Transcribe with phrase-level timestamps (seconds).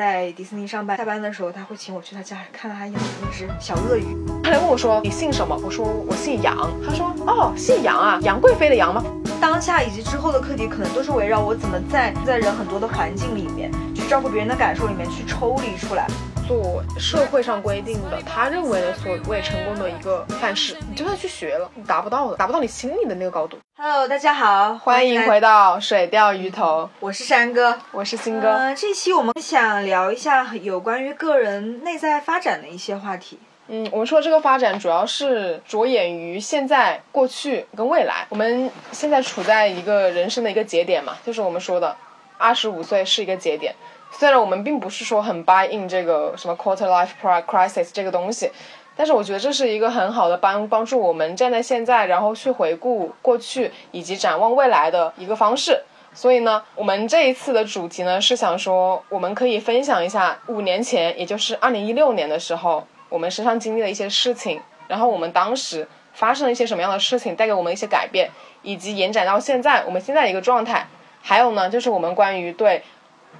[0.00, 4.16] 在迪士尼上班，下班的时候他会请我去他家看他养的那只小鳄鱼。
[4.42, 9.04] 他来问我说：“你姓什么？”我说：“我姓杨。”他说：“哦，姓杨啊，杨贵妃的杨吗？”
[9.42, 16.06] 当下以及之后的课题，可能都是围绕我怎么在在人很多的环境里面，去照顾别人的感受里面去抽离出来。
[16.50, 23.56] 做社会上规定的，他认为的所谓成功的一个范式，你就算去学了，你达不到的，达不到你心里的那个高度。
[23.78, 28.48] Hello，大家好，欢迎回到水钓鱼头，我是山哥，我是新哥。
[28.56, 33.38] 嗯，这期我们想聊一下有关于个人内在发展的一些话题。
[33.68, 38.26] 嗯，我们说这个发展主要是着眼于现在、过去跟未来。
[38.28, 41.96] 我们现在处在一个人生的一个节点嘛，就是我们说的，
[42.38, 43.72] 二十五岁是一个节点。
[44.12, 48.50] 虽然我们并不是说很 buy in 这个什么 quarter life pri- crisis 这个东西，
[48.96, 55.82] 但是我觉得这是一个很好的帮帮助我们站在现在，然后去回顾过去以及展望未来的一个方式。
[56.12, 68.28] 所以呢，我们这一次的主题呢是想说，我们可以分享一下五年前，也就是二零一六年的时候，我们身上经历的一些事情，然后我们当时发生了一些什么样的事情，带给我们一些改变，
[68.62, 70.86] 以及延展到现在我们现在的一个状态。
[71.22, 72.82] 还有呢，就是我们关于对。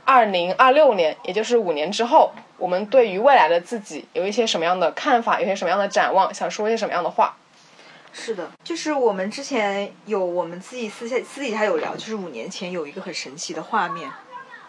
[0.04, 7.36] 二零二六年，也就是五年之后，我们对于未来的自己有一些什么样的看法，有些什么样的展望，想说一些什么样的话？
[8.12, 14.10] 是的，就是我们之前有我们自己私下私底下有聊，就是五年前有一个很神奇的画面。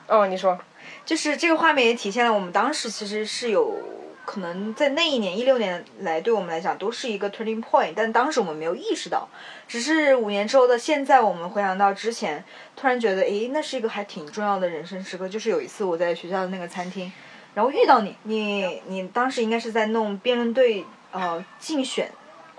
[0.08, 0.59] 哦，你说，
[1.06, 3.78] 就是这个画面也体现了我们当时其实是有。
[4.24, 9.28] 可能在那一年一六年来，对我们来讲都是一个 turning point，但当时我们没有意识到，
[9.72, 12.44] 只是五年之后的现在，我们回想到之前，
[12.75, 15.30] 突然觉得，诶，那是一个还挺重要的人生时刻。
[15.30, 17.09] 就是有一次我在学校的那个餐厅，
[17.53, 22.11] 然后遇到你，你你当时应该是在弄辩论队呃竞选，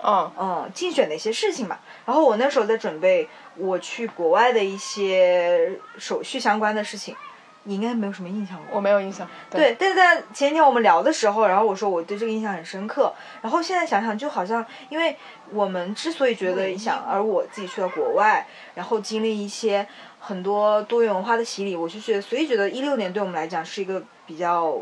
[0.03, 1.79] 嗯嗯竞选的一些事情吧。
[2.07, 7.15] 然后我那时候在准备我去国外的一些手续相关的事情。
[7.63, 9.27] 你应该没有什么印象我没有印象。
[9.49, 13.13] 对，但是在前天我们聊的时候，然后我说我对这个印象很深刻。
[13.41, 15.17] 然后现在想想，就好像因为
[15.51, 18.45] 我们之所以觉得想，而我自己去了国外，
[18.75, 19.87] 然后经历一些
[20.19, 24.77] 很多多元文化的洗礼，我就觉得，所以觉得一六年对我们来讲是一个比较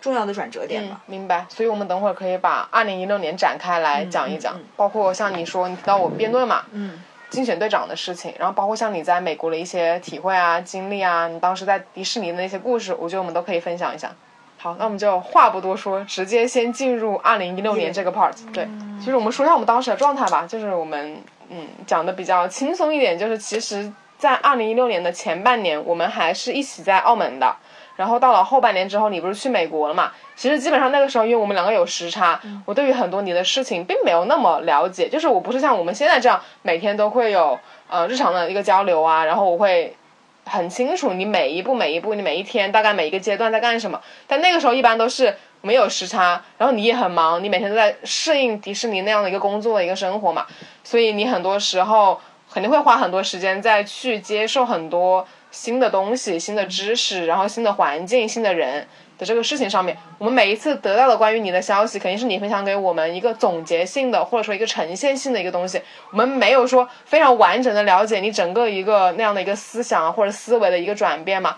[0.00, 1.00] 重要的转折点吧。
[1.06, 1.44] 明白。
[1.48, 6.64] 所以我们等会儿可以把二零一六年展开来讲一讲，包括像你说你提到我辩论嘛。
[6.70, 7.02] 嗯。
[7.36, 14.10] 竞选队长的事情，然后包括像你在美国的一些体会啊、经历啊，你当时在迪士尼的那些故事，我觉得我们都可以分享一下。
[14.56, 18.32] 好，那我们就话不多说，直接先进入二零一六年这个 part。
[18.54, 18.66] 对，
[18.98, 27.54] 其实我们说一下我们当时的状态吧，就是我们嗯讲的比较轻松一点，就是其实，在二零一六年的前半年，我们还是一起在澳门的。
[27.96, 30.12] 然后到了后半年之后，你不是去美国了嘛？
[30.36, 35.08] 其实基本上那个时候，因为我们两个有时差，我对于很多你的事情并没有那么了解。
[35.08, 37.58] 就是我不是像我们现在这样每天都会有
[37.88, 39.96] 呃日常的一个交流啊，然后我会
[40.44, 43.98] 很清楚你每一步每一步，你每一天大概每一个阶段在干什么。
[44.26, 50.44] 但那个时候一般都是没有时差，然后你也很忙，你每天都在适应迪士尼那样的一个工作的一个生活嘛，
[50.84, 52.20] 所以你很多时候
[52.52, 55.26] 肯定会花很多时间再去接受很多。
[55.50, 58.86] 新的东西、新的知识，然后新的环境、新的人
[59.18, 65.80] 的这个事情上面，我们每一次得到的关于你的消息，肯定是你分享给我们一个总结性的，或者说一个呈现性的一个东西。
[66.10, 71.56] 我们没有说非常完整的了解你整个一个那样的一个思想或者思维的一个转变嘛。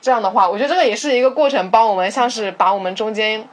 [0.00, 3.46] 这样的话，我觉得这个也是一个过程，帮我们像是把我们中间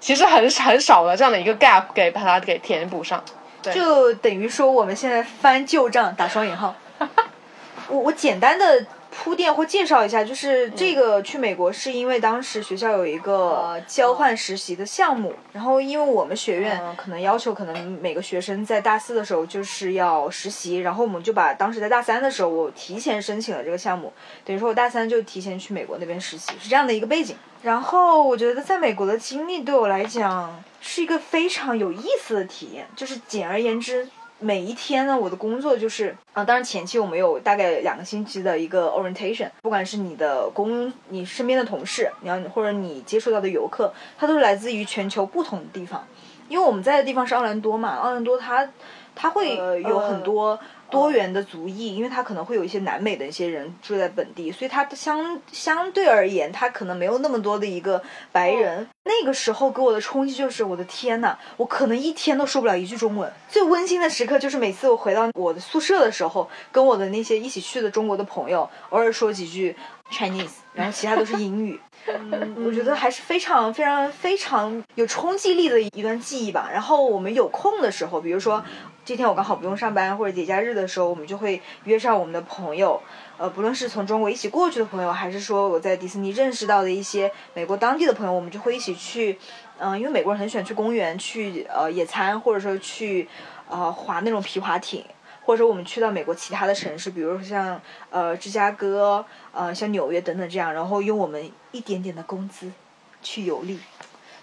[0.00, 3.22] 其实很很少的这样的一个 gap 给把它给填补上。
[3.62, 6.74] 对，就等于说我们现在翻旧账，打双引号。
[7.88, 24.12] 我我简单的铺垫或介绍一下，就是这个去美国是因为当时学校有一个交换实习的项目，然后因为我们学院可能要求可能每个学生在大四的时候就是要实习，然后我们就把当时在大三的时候我提前申请了这个项目，
[24.44, 27.36] 等于说我大三就提前去美国那边实习，是这样的一个背景。
[27.62, 34.08] 然后我觉得在美国的经历对我来讲是一个非常有意思的体验，就是简而言之。
[34.40, 46.06] 每一天呢，我的工作就是啊，当然前期我们有大概两个星期的一个 orientation，不管是你的工，你身边的同事，你要或者你接触到的游客，他都是来自于全球不同的地方，
[46.48, 48.68] 因为我们在的地方是奥兰多嘛，奥兰多它
[49.14, 50.58] 它会有很多。
[50.90, 58.86] 多元的族裔，因为他可能会有一些南美的一些人住在本地，所以他相相对而言，他可能没有那么多的一个白人。
[59.04, 63.30] 那个时候给我的冲击就是，我的天呐，我可能一天都说不了一句中文。
[63.48, 69.76] 最温馨的时刻就是每次我回到我的宿舍的时候，跟我的那些一起去的中国的朋友，偶尔说几句
[70.10, 71.78] Chinese，然后其他都是英语。
[72.06, 76.70] 嗯，我觉得还是非常非常非常有冲击力的一段记忆吧。
[76.72, 78.64] 然后我们有空的时候，比如说。
[79.04, 82.98] 今天我刚好不用上班或者节假日的时候，我们就会约上我们的朋友，
[83.36, 89.38] 呃，不论是从中国一起过去的朋友，还是说我在迪士尼认识到的一些美国当地的朋友，我们就会一起去，
[89.78, 93.28] 嗯、因为美国人很喜欢去公园去呃野餐，或者说去
[93.68, 95.04] 呃划那种皮划艇。
[95.46, 97.78] 或者说我们去到美国其他的城市，比如说像
[98.08, 99.22] 呃芝加哥、
[99.52, 102.72] 呃像纽约等等这样，然后用我们一点点的工资
[103.20, 103.78] 去游历，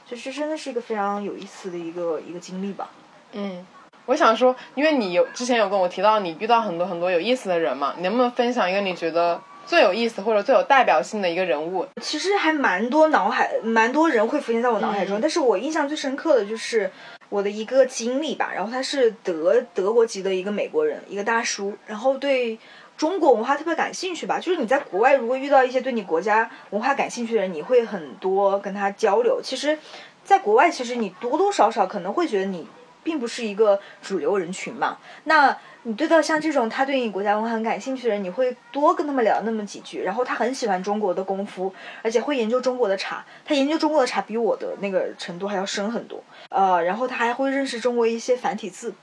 [0.05, 2.91] 就是真的是一个非常有意思的一个一个经历吧。
[3.31, 3.65] 嗯，
[4.05, 11.85] 我想说，因为你有之前有跟我提到你遇到很多很多有意思的人嘛，你能不能分享一个你觉得最有意思或者最有代表性的一个人物？
[12.01, 16.91] 其实还蛮多脑海，蛮多人会浮现在我脑海中，嗯但是我印象最深刻的就是
[17.29, 18.51] 我的一个经历吧。
[18.53, 22.57] 然后他是德德国籍的一个美国人，一个大叔，然后对
[22.97, 24.39] 中国文化特别感兴趣吧。
[24.39, 29.39] 就是你在国外如果遇到一些对你国家文化感兴趣的人，你会很多跟他交流。
[29.41, 29.77] 其实，
[30.25, 32.67] 在国外，其实你多多少少可能会觉得你
[33.03, 34.97] 并不是一个主流人群嘛。
[35.25, 40.03] 那你对到像这种他对你国家文化很感兴趣的人，你会多跟他们聊那么几句。
[40.03, 43.25] 然后他很喜欢中国的功夫，而且会研究中国的茶。
[43.43, 46.23] 他研究中国的茶比我的那个程度还要深很多。
[46.49, 48.93] 呃，然后他还会认识中国一些繁体字。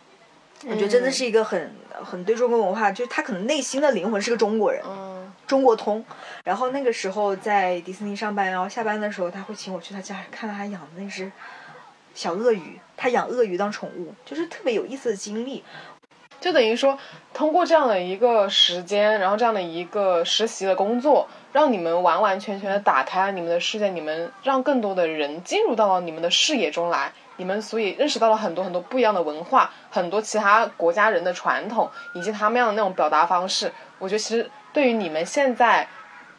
[0.66, 6.04] 我觉得真的是一个很很对中国文化，就是他可能内心的灵魂是个中国人，嗯中国通。
[6.42, 11.30] 然后那个时候在迪士尼上班，然后下班的时候他会请我去他家看他养的那只
[12.12, 15.64] 小鳄鱼，他养鳄鱼当宠物，就是特别有意思的经历。
[16.40, 16.96] 就等于说，
[17.34, 33.72] 通过这样的一个时间，然后这样的一个实习的工作，让你们完完全全的打开了你们的世界，你们让更多的人进入到了你们的视野中来，你们所以认识到了很多很多不一样的文化，很多其他国家人的传统，以及他们样的那种表达方式。
[33.98, 35.88] 我觉得其实对于你们现在，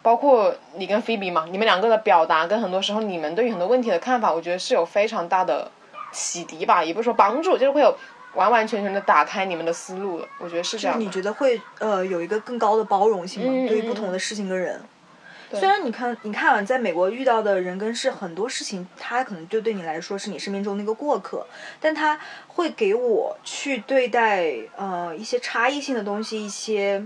[0.02, 5.70] 包括你跟菲比嘛，你们两个的表达跟很多时候你们对于很多问题的看法，我觉得是有非常大的
[6.12, 7.96] 启迪吧，也不是说帮助，就是会有。
[8.36, 11.00] 完完全全的打开你们的思路了，我觉得是这样。
[11.00, 13.52] 你觉得会呃有一个更高的包容性吗？
[13.52, 14.80] 嗯对于不同的事情跟人。
[15.52, 21.44] 虽然你看，你看啊，在美国遇到的人跟事，很多事情，他可能就对你来说是你生命中的一个过客，
[21.82, 27.04] 但他会给我去对待呃一些差异性的东西，一些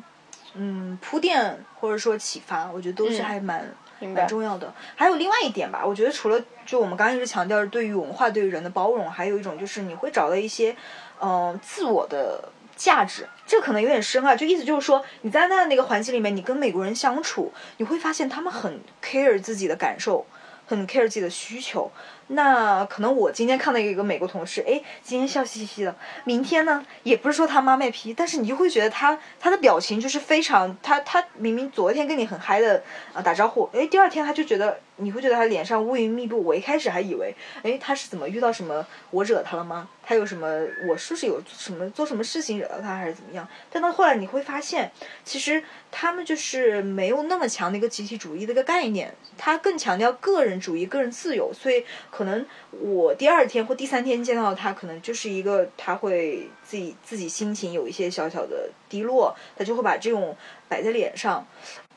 [0.55, 3.73] 嗯铺垫或者说启发，我觉得都是嗯还蛮、
[4.07, 4.73] 蛮重要的。
[4.95, 10.75] 还有另外一点吧，我觉得除了就我们刚刚一直强调对于文化、对于人的包容，还有一种就是你会找到一些
[11.21, 13.27] 嗯、自我的价值。
[13.45, 20.25] 这可能有点深啊，就意思就是说你在那那个环境里面，你跟美国人相处，你会发现他们很 care 自己的感受，
[20.65, 21.91] 很 care 自己的需求。
[22.27, 32.83] 那可能我今天看到一个美国同事，哎，今天笑嘻嘻的，明天呢，也不是说他妈卖批，但是你就会觉得他他的表情就是非常，他他明明昨天跟你很嗨的
[33.13, 36.43] 啊打招呼，哎，第二天他就觉得你会觉得他脸上乌云密布。
[36.43, 39.89] 我一开始还以为，哎，他是怎么遇到什么我惹他了吗？
[40.05, 40.47] 他有什么
[40.87, 43.47] 我是不是有什么做什么事情惹到他还是怎么样？
[43.71, 44.91] 但到后来你会发现，
[45.23, 51.85] 其实他们就是没有那么强的一个集体主义的一个概念，他更强调个人主义、个人自由，所以
[52.15, 60.35] 可能我第二天或第三天见到他，可能就是一个他会自己自己心情有一些小小的低落，他就会把这种
[60.69, 61.45] 摆在脸上。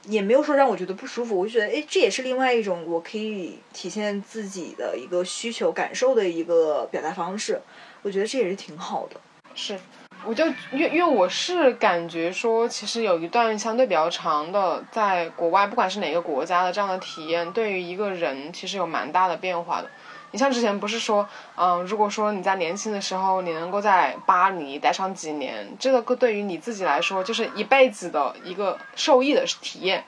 [0.08, 7.60] 也没有说让我觉得不舒服，我就觉得，哎，这也是另外一种我可以体现自己的一个需求、感受的一个表达方式。
[8.02, 9.20] 我觉得这也是挺好的。
[9.52, 9.76] 是，
[10.24, 19.90] 我就因为因为我是感觉说，其实有一段相对比较长的，在国外不管是哪个国家的这样的体验，对于一个人其实有蛮大的变化的。
[20.32, 30.04] 你像之前不是说，嗯、如果说你在年轻的时候，你能够在巴黎待上几年，这个对于你自己来说，就是一辈子的一个受益的体验。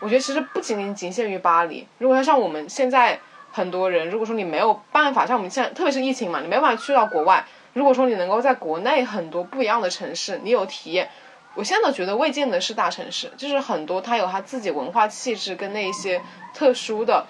[0.00, 3.20] 我觉得其实不仅仅仅限于巴黎，如果要像我们现在
[3.52, 11.10] 很多人，如果说你没有办法，像我们现在特别是疫情嘛，你没办法去到国外，如果说你能够在国内很多不一样的城市，你有体验，
[11.54, 16.22] 我现在都觉得未见得是大城市，就是很多它有它自己文化气质跟那一些
[16.54, 17.26] 特殊的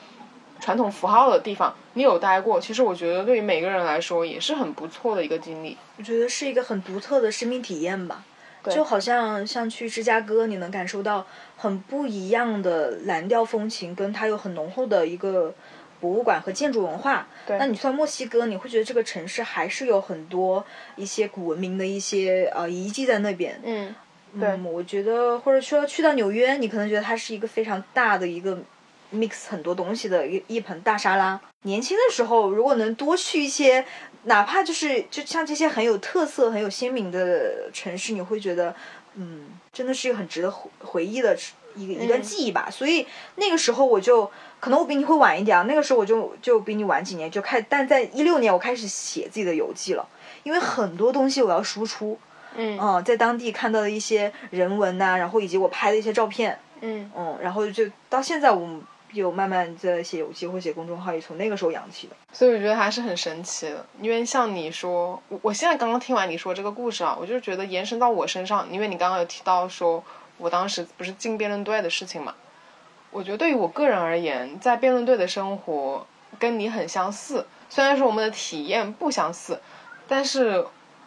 [0.61, 5.77] 传统符号的地方，你有待过，其实我觉得对于每个人来说也是很不错的一个经历。
[5.97, 8.25] 我觉得是一个很独特的生命体验吧。
[8.71, 11.27] 就好像像去芝加哥，你能感受到
[11.57, 15.55] 很不一样的蓝调风情，跟它有很浓厚的一个
[15.99, 17.27] 博物馆和建筑文化。
[17.47, 20.63] 对那你算墨西哥，你会觉得这个城市还是有很多
[20.97, 23.59] 一些古文明的一些呃遗迹在那边。
[23.65, 23.95] 嗯，
[24.39, 28.59] 对嗯，我觉得或者说去到纽约，你可能觉得它是一个非常大的一个
[29.15, 31.41] mix 很多东西的一一盆大沙拉。
[31.63, 33.85] 年轻的时候，如果能多去一些，
[34.25, 38.75] 哪怕就是就像这些很有特色、很有鲜明的城市，你会觉得，
[39.15, 41.37] 嗯，真的是一个很值得回回忆的
[41.75, 42.69] 一个一段记忆吧。
[42.71, 50.09] 所以那个时候我就可能我比你会晚一点啊，那个时候我就就比你晚几年就开，但在一六年我开始写自己的游记了。
[50.43, 52.19] 因为很多东西我要输出，
[52.57, 58.81] 嗯在当地看到的一些人文呐、然后以及我拍的一些照片，嗯嗯，然后就到现在我们
[59.13, 62.17] 有慢慢在写游记或写公众号，也从那个时候养起的。
[62.33, 70.03] 所以我觉得还是很神奇的，因为像你说，我我现在刚刚听完你说这个故事啊，我就觉得延伸到我身上，因为你刚刚有提到说
[70.39, 72.35] 我当时不是进辩论队的事情嘛，
[73.11, 76.07] 我觉得对于我个人而言，在辩论队的生活
[76.39, 79.61] 跟你很相似，虽然说我们的体验不相似，
[80.07, 80.65] 但是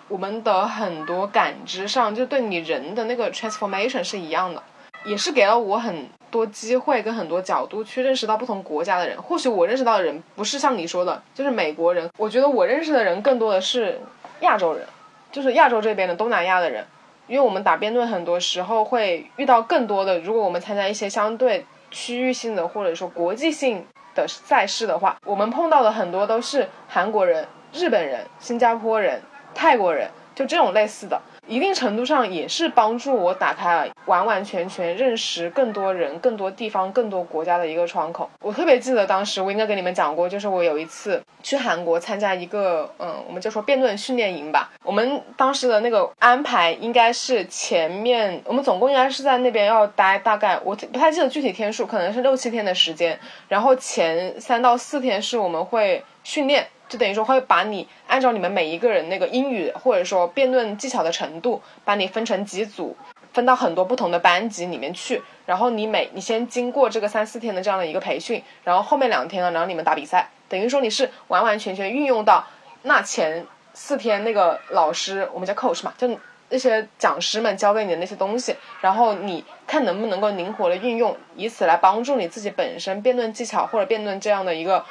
[0.09, 4.61] 我们的很多感知上，就对你人的那个 transformation 是一样的，
[5.05, 9.21] 也是给了我很多机会跟很多角度去认识到不同国家的人。
[9.21, 14.01] 或许我认识到的人不是像你说的，就是美国人，我觉得我认识的人更多的是
[14.39, 14.83] 亚洲人，
[15.31, 16.83] 就是亚洲这边的东南亚的人。
[17.27, 23.85] 因为我们打辩论，很多时候会遇到更多的，如果我们参加一些相对区域性的或者说国际性
[24.15, 29.21] 的赛事的话，我们碰到的很多都是韩国人、日本人、新加坡人、
[29.53, 38.29] 泰国人，就这种类似的，一定程度上也是帮助我打开了完完全全认识更多人、更多地方、更多国家的一个窗口。
[38.39, 44.71] 我特别记得当时我应该跟你们讲过，就是我有一次去韩国参加一个，嗯，我们就说辩论训练营吧。
[44.83, 53.19] 我们当时的那个安排应该是前面，我们总共应该是在那边要待大概，我不太记得具体天数，可能是六七天的时间。
[53.49, 62.95] 然后前三到四天是我们会训练，就等于说会把你按照你们每一个人那个英语或者说辩论技巧的程度，把你分成几组，
[63.31, 65.21] 分到很多不同的班级里面去。
[65.45, 72.45] 然后你每你先经过这个三四天的这样的一个培训，然后后面两天呢，然后你们打比赛，等于说你是完完全全运用到
[72.83, 76.07] 那前四天那个老师，我们叫 coach 嘛，就
[76.49, 84.85] 那些讲师们教给你的那些东西，然后你看能不能够灵活的运用，以此来帮助你自己本身辩论技巧或者辩论这样的一个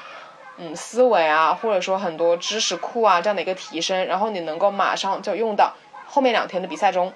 [0.59, 5.75] 嗯思维啊，或者说很多知识库啊这样的一个提升，然后你能够马上就用到
[6.07, 7.13] 后面两天的比赛中。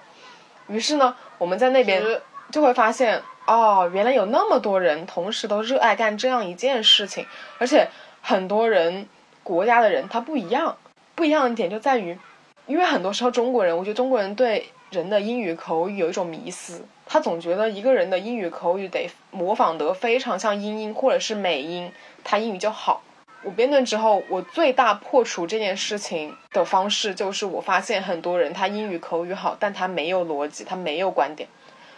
[0.69, 2.03] 于是呢，我们在那边
[2.51, 7.27] 就会发现，哦，原来有那么多人同时都热爱干这样一件事情，
[7.59, 7.89] 而且
[8.21, 9.07] 很多人
[9.45, 10.77] 国家的人他不一样，
[11.15, 12.19] 不一样的点就在于，
[12.67, 21.93] 因为很多时候中国人，我觉得中国人对人的英语口语有一种迷思，他总觉得一个人的英语口语得模仿得非常像英音或者是美音，
[22.25, 23.03] 他英语就好。
[23.47, 31.49] 我辩论之后，我最大破除这件事情的方式就是，我发现很多人他英语口语好，但他没有逻辑，他没有观点。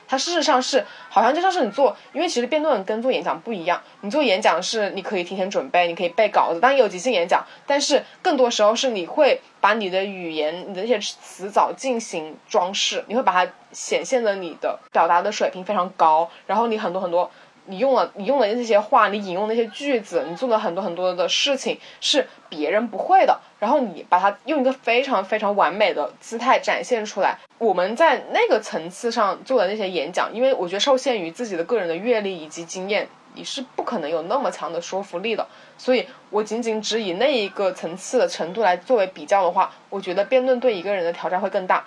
[0.07, 3.83] 他事实上是，好像就像是你做，因为其实辩论跟做演讲不一样。
[4.03, 17.31] 你做演讲是你可以提前准备，你可以背稿子，当然也有即兴演讲，但是更多时候是你会把你的语言、你的那些词藻进行装饰，你会把它显现的你的表达的水平非常高，然后你很多很多。
[17.69, 27.37] 你用了你用的那些话，你引用那些句子，你做了很多很多的事情是别人不会的，然后你把它用一个非常非常完美的姿态展现出来。
[27.59, 35.47] 我们在那个层次上做的那些演讲，因为我觉得受限于自己的个人的阅历以及经验，你是不可能有那么强的说服力的。
[35.77, 41.85] 所以我仅仅只以那一个层次的程度来作为比较的话，我觉得辩论对一个人的挑战会更大，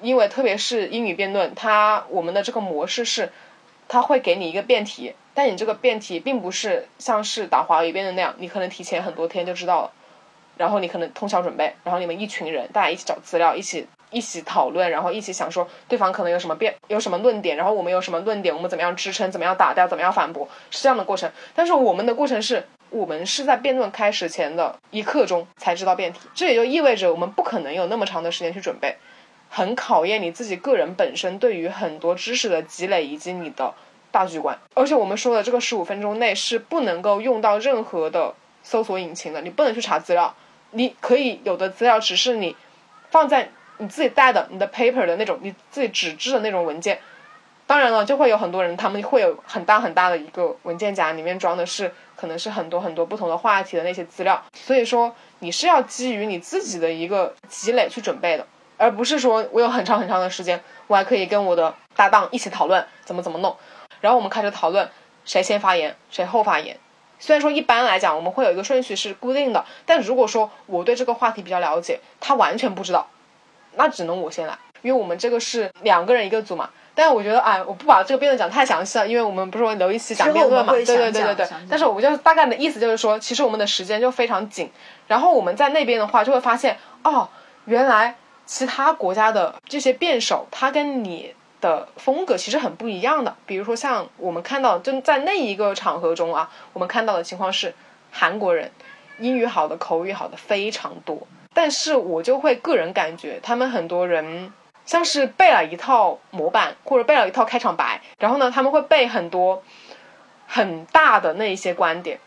[0.00, 3.32] 因为特别是英语辩论，它我们的这个模式是，
[3.88, 5.14] 它会给你一个辩题。
[5.36, 9.92] 但你这个辩题并不是像是打华语辩论那样，你可能提前很多天就知道了，
[10.56, 21.28] 然后你可能通宵准备，然后你们一群人大家一起找资料，一起一起讨论，然后一起想说对方可能有什么辩有什么论点，然后我们有什么论点，我们怎么样支撑，怎么样打掉，怎么样反驳，是这样的过程。
[21.52, 28.96] 但是我们的过程是我们是在辩论开始前的一刻钟才知道辩题，这也就意味着我们不可能有那么长的时间去准备，
[29.54, 33.72] 很考验你自己个人本身对于很多知识的积累以及你的。
[34.14, 38.32] 大局观，而且我们说的这个十五分钟内是不能够用到任何的
[38.62, 40.32] 搜索引擎的，你不能去查资料，
[40.70, 42.54] 你可以有的资料只是你
[43.10, 47.00] 放在你自己带的你的 paper 的那种你自己纸质的那种文件。
[47.66, 54.40] 当然了，就会有很多人他们会有很大很大的一个文件夹，里面装的是可能是很多很多不同的话题的那些资料。
[54.52, 58.46] 所以说你是要基于你自己的一个积累去准备的，
[58.76, 63.56] 而不是说我有很长很长的时间，我还可以跟我的搭档一起讨论怎么怎么弄。
[64.00, 64.88] 然后我们开始讨论
[65.24, 66.76] 谁先发言，谁后发言。
[67.18, 73.08] 虽然说一般来讲我们会有一个顺序是固定的，但如果说我对这个话题比较了解，他完全不知道，
[73.76, 76.68] 那只能我先来，因为我们这个是两个人一个组嘛。
[76.96, 81.48] 但是我觉得，哎，我不把这个辩论讲太详细了，因为我们不是说留一期讲辩论嘛，对对对对对。
[81.68, 84.70] 但是我就大概的意思就是说，其实我们的时间就非常紧。
[85.08, 87.28] 然后我们在那边的话，就会发现，哦，
[87.64, 88.14] 原来
[88.46, 91.34] 其他国家的这些辩手，他跟你。
[91.60, 97.74] 的风格其实很不一样的，比如说像我们看到，就在那一个场合中啊，我们看到的情况是，
[98.12, 98.70] 韩国人
[99.18, 104.52] 英语好的、口语好的非常多，但是我就会个人感觉，他们很多人
[104.84, 109.62] 像是背了一套模板或者背了一套开场白，然后呢，他们会背很多
[110.46, 112.20] 很大的那一些观点，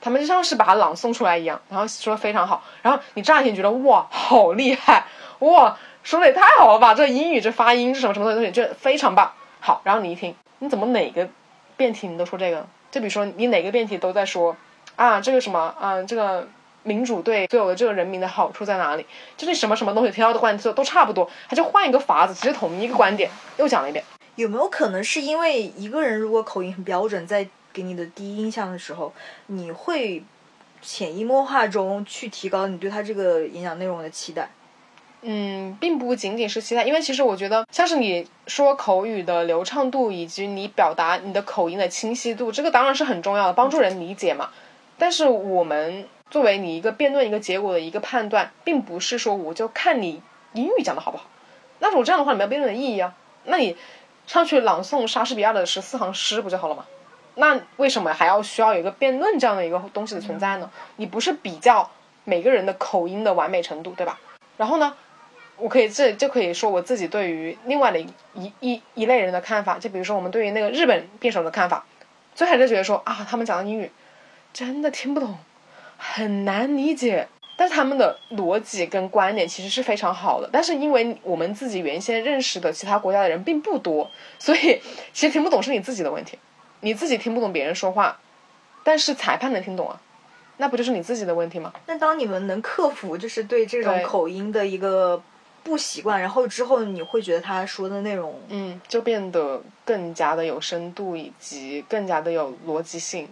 [0.00, 5.06] 他们就像是把它朗诵出来一样，然后说的非常好，然后你乍一听觉得哇，好厉害，
[5.40, 9.32] 哇，说的也太好了吧，这英语这发音是什么什么东西，这非常棒。
[9.60, 11.28] 好，然后你一听，你怎么哪个
[11.76, 12.66] 辩题你都说这个？
[12.90, 14.56] 就比如说你哪个辩题都在说
[14.96, 16.48] 啊，这个什么啊，这个。
[16.82, 19.04] 民主对所有的这个人民的好处在哪里？
[19.36, 24.02] 就是什么什么东西提到的观点都差不多，他就换一个法子，直接同一个观点，又讲了一遍。
[24.36, 29.12] 有没有可能是因为一个人如果口音很标准，在给你的第一印象的时候，
[29.48, 30.24] 你会
[30.80, 34.48] 潜移默化中去提高你对他这个演讲内容的期待？
[35.22, 44.50] 嗯，并不仅仅是期待，因为其实我觉得，像是你说口语的流畅度以及你表达你的口音的清晰度，这个当然是很重要的，帮助人理解嘛。
[44.98, 46.06] 但是我们。
[46.30, 50.22] 作为你一个辩论一个结果的一个判断，并不是说我就看你
[50.52, 51.24] 英语讲的好不好。
[51.80, 53.12] 那我这样的话，你没有辩论的意义啊。
[53.46, 53.76] 那你
[54.28, 56.84] 上去朗诵莎士比亚的十四行诗不就好了吗？
[57.34, 60.70] 那为什么还要需要有一个辩论这样的一个东西的存在呢？
[60.94, 61.90] 你不是比较
[62.22, 64.20] 每个人的口音的完美程度，对吧？
[64.56, 64.94] 然后呢，
[65.60, 71.84] 我可以这就可以说我自己对于另外的一一一类人的看法，就比如说我们对于那个日本辩手的看法，
[72.34, 73.90] 最开始就觉得说啊，他们讲的英语
[74.52, 75.36] 真的听不懂。
[76.02, 80.48] 很难理解，但是他们的逻辑跟观点其实是非常好的。
[80.50, 84.80] 但是因为我们自己原先认识的其他国家的人并不多，所以
[85.12, 86.38] 其实听不懂是你自己的问题。
[86.80, 88.18] 你自己听不懂别人说话，
[88.82, 90.00] 但是裁判能听懂啊，
[90.56, 91.70] 那不就是你自己的问题吗？
[91.84, 95.22] 那当你们能克服就是对这种口音的一个
[95.62, 103.28] 不习惯，然后之后你会觉得他说的内容，嗯，就变得更加的有深度以及更加的有逻辑性。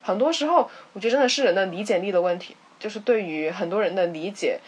[0.00, 4.58] 很多时候，我觉得真的是人的理解力的问题，就是对于很多人的理解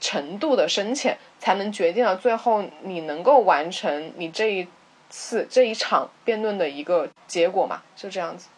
[0.00, 4.66] 程度的深浅，才能决定了最后你能够完成你这一
[5.08, 8.48] 次这一场辩论的一个结果嘛，就这样子。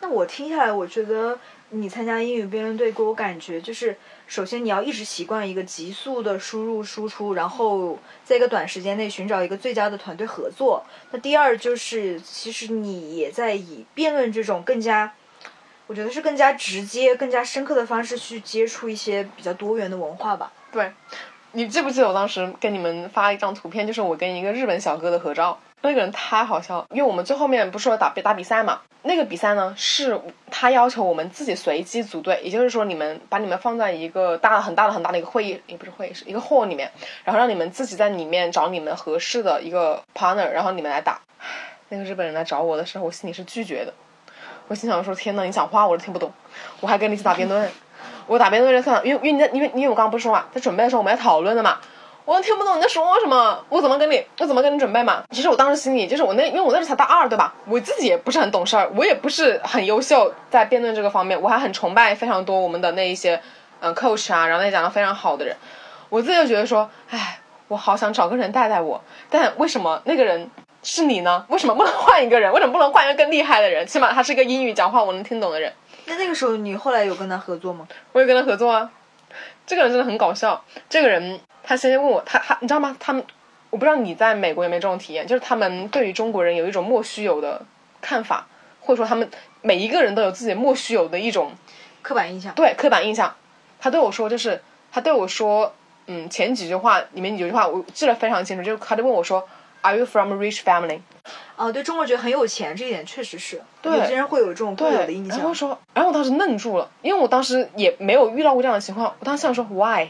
[0.00, 1.38] 那我听下来，我觉得
[1.70, 10.84] 你参加英语辩论队给我感觉就是，首先你要一直习惯一个急速的输入输出，然后在一个短时间内寻找一个最佳的团队合作。
[11.10, 15.12] 那第二就是，其实你也在以辩论这种更加。
[15.86, 20.52] 我觉得是更加直接、更加深刻的方式去接触一些比较多元的文化吧。
[20.70, 20.92] 对，
[21.52, 26.86] 你记不记得我当时给你们发一张图片，就是我跟一个日本小哥的合照，那个人太好笑了。
[26.90, 36.90] 因为我们最后面不是说打打比赛嘛，那个比赛呢是他要求我们自己随机组队，也就是说你们把你们放在一个大很大的很大的一个会议，也不是会议室，一个 hall 里面，
[37.24, 41.20] 然后让你们自己在里面找你们合适的一个 partner，然后你们来打。
[41.90, 43.92] 那个日本人来找我的时候，我心里是拒绝的。
[44.66, 46.30] 我心想说：“天呐，你讲话我都听不懂，
[46.80, 47.70] 我还跟你一起打辩论。
[48.28, 51.78] 我打辩论就算了，因为因为你因为因为我刚刚不是说嘛，在准备的时候我们要讨论的嘛，
[52.28, 55.22] 我都听不懂你在说什么，我怎么跟你我怎么跟你准备嘛？
[55.30, 57.54] 其实我当时心里就是我那因为我那时才大二对吧？
[57.64, 63.40] 我自己也不是很懂事儿，我也不是很优秀在辩论这个方面，我还很崇拜非常多我们的那一些
[63.80, 65.56] 嗯 coach 啊，然后那些讲的非常好的人，
[66.10, 71.44] 我自己就觉得说，哎，我好想找个人带带我，但为什么那个人？”是你呢？
[71.48, 72.52] 为什么不能换一个人？
[72.52, 73.84] 为什么不能换一个更厉害的人？
[73.86, 75.72] 起码他是一个英语讲话我能听懂的人。
[76.04, 77.88] 那那个时候你后来有跟他合作吗？
[78.12, 78.88] 我有跟他合作啊。
[79.68, 80.64] 这个人真的很搞笑。
[80.88, 82.96] 这个人他先问我，他他你知道吗？
[82.98, 83.22] 他们
[83.70, 87.62] 我不知道你在美国有没有这种体验，就是他们对于中国人有一种莫须有的
[88.00, 88.48] 看法，
[88.80, 91.52] 或者说他们每一个人都有自己莫须有的一种
[92.00, 92.54] 刻板印象。
[92.54, 93.32] 对，刻板印象。
[93.78, 95.72] 他对我说，就是他对我说，
[96.06, 99.46] 嗯，前几句话里面有句话我记得非常清楚，就是他就问我说。
[99.88, 101.00] Are you from a rich family？
[101.56, 105.38] 啊，对中国觉得很有钱，这一点确实是，有些人会有这种固有的印象。
[105.38, 109.14] 然后说，然后我当时愣住了，因为我当时也没有遇到过这样的情况。
[109.18, 110.08] 我当时想说，Why？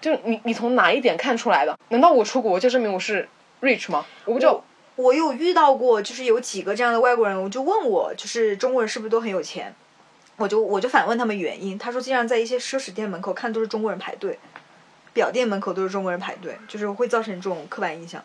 [0.00, 1.78] 就你你从哪一点看出来的？
[1.90, 3.28] 难道我出国就证明我是
[3.60, 4.04] rich 吗？
[4.24, 4.64] 我不知道
[4.96, 9.72] 我有遇到过，就是有几个这样的外国人，我就问我，就是中国人是不是都很有钱？
[10.36, 14.36] 我就我就反问他们原因，他说经常在一些奢侈店门口看都是中国人排队，
[15.12, 18.20] 表店门口都是中国人排队，就是会造成这种刻板印象。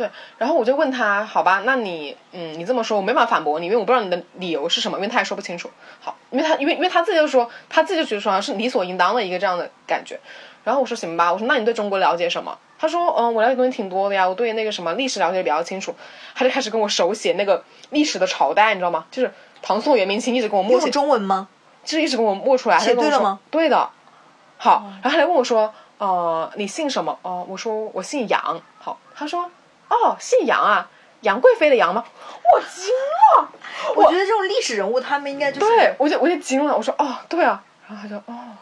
[0.00, 0.08] 对，
[0.38, 5.68] 然后我就问他，好吧，那你，嗯，你这么说，我没办法反驳你，因为我不知道你的理由是什么，因为他也说不清楚。
[6.00, 10.18] 好，因为他，因为，因为他自己就说，他自己就觉得说是理所应当的一个这样的感觉。
[10.64, 12.56] 然后我说行吧，我说那你对中国了解什么？
[12.78, 15.94] 他说，嗯，我了解东西挺多的呀，我对那个什么历史了解比较清楚。
[16.34, 19.04] 他就开始跟我手写那个历史的朝代，你知道吗？
[19.10, 20.88] 就是唐宋元明清，一直跟我默写。
[20.88, 21.46] 中文吗？
[21.84, 22.78] 就是一直跟我默出来。
[22.78, 23.38] 写对了吗？
[23.50, 23.90] 对的。
[24.56, 27.18] 好，然后他来问我说，呃，你姓什么？
[27.20, 28.62] 哦，我说我姓杨。
[28.78, 29.50] 好，他说。
[29.90, 30.88] 哦，姓杨啊，
[31.20, 32.04] 杨贵妃的杨吗？
[32.52, 32.88] 我惊
[33.36, 33.52] 了，
[33.94, 38.56] 我觉得这种历史人物，他们应该就是对，我就我就惊了，我说哦，对啊，然后他就哦，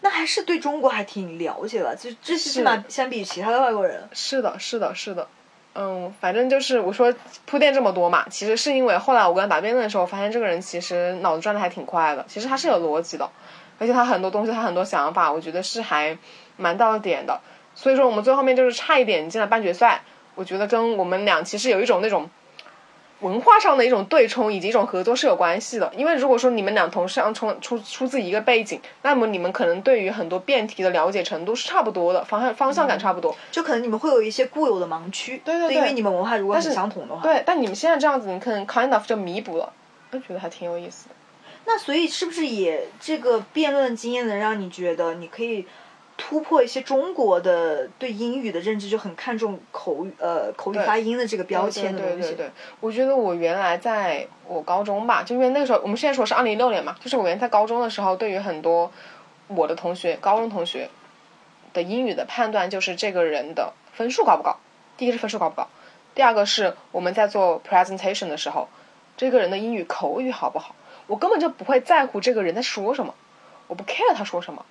[0.00, 4.08] 那还是对中国还挺了解的，就这起码相比其他的外国人。
[4.12, 5.28] 是的，是的，是的。
[5.74, 7.14] 嗯，反正就是我说
[7.46, 13.30] 铺垫这么多嘛，其实是因为后来我跟他答辩论的时候，发现这个人其实脑子转的还挺快的，其实他是有逻辑的，
[13.78, 16.18] 而且他很多东西，他很多想法，我觉得是还
[16.56, 17.40] 蛮到点的。
[17.74, 20.02] 所以说我们最后面就是差一点进了半决赛，
[20.34, 22.28] 我觉得跟我们俩其实有一种那种。
[23.20, 39.72] 文化上的一种对冲以及一种合作是有关系的，因为如果说你们俩同时要出出出自一个背景，那么你们可能对于很多辩题的了解程度是差不多的，方向方向感差不多，就可能你们会有一些固有的盲区，对对对，因为你们文化如果很相同的话，对，但你们现在这样子，你可能 kind of 就弥补了，
[40.10, 41.14] 我觉得还挺有意思的。
[41.64, 45.64] 那所以是不是也这个辩论经验能让你觉得你可以？
[46.24, 52.28] 突破一些中国的对英语的认知，就很看重口语呃口语发音的这个标签的东西。
[52.28, 58.92] 对对对，我觉得我原来在我高中吧，就因为那个时候我们现在说是二零一六年嘛，就是我原来在高中的时候，对于很多
[59.48, 60.88] 我的同学，高中同学
[61.72, 64.58] 的英语的判断就是这个人的分数高不高。
[64.96, 65.68] 第一个是分数高不高，
[66.14, 68.68] 第二个是我们在做 presentation 的时候，
[69.16, 70.76] 这个人的英语口语好不好。
[71.08, 73.14] 我根本就不会在乎这个人在说什么，
[73.66, 74.64] 我不 care 他说什么。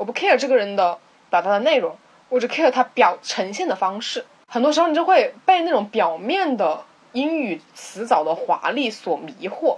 [0.00, 1.94] 我不 care 这个人的表达的内容，
[2.30, 4.24] 我只 care 他表呈现的方式。
[4.48, 9.76] 很多时候你就会被那种表面的英语词藻的华丽所迷惑，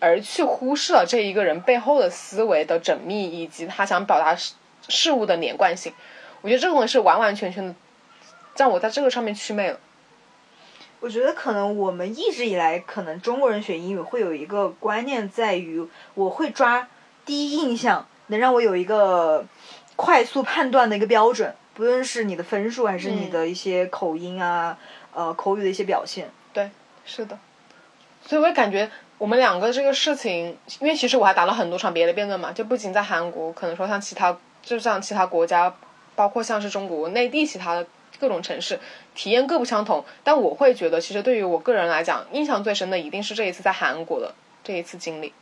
[0.00, 4.54] 而去忽视了这一个人背后的思维的缜密以及他想表达事
[4.88, 5.92] 事物的连贯性。
[6.40, 7.74] 我觉得这个东西是完完全全的
[8.56, 9.78] 让我在这个上面祛魅了。
[11.00, 16.88] 我觉得可能我们一直以来，可能中国人学英语会有一个观念在于，我会抓
[17.26, 19.44] 第一印象，能让我有一个。
[19.98, 24.78] 快速判断的一个标准，不论是你的分数还是你的一些口音啊，
[25.12, 26.30] 呃，口语的一些表现。
[26.52, 26.70] 对，
[27.04, 27.36] 是的。
[28.24, 35.74] 所以我也感觉我们两个这个事情，因为其实我还打了很多场别的辩论嘛，就不仅在韩国，可能说像其他，就像其他国家，
[36.14, 37.84] 包括像是中国内地其他的
[38.20, 38.78] 各种城市，
[39.16, 40.04] 体验各不相同。
[40.22, 44.32] 但我会觉得，其实对于我个人来讲，印象最深的一定是这一次在韩国的
[44.62, 45.34] 这一次经历，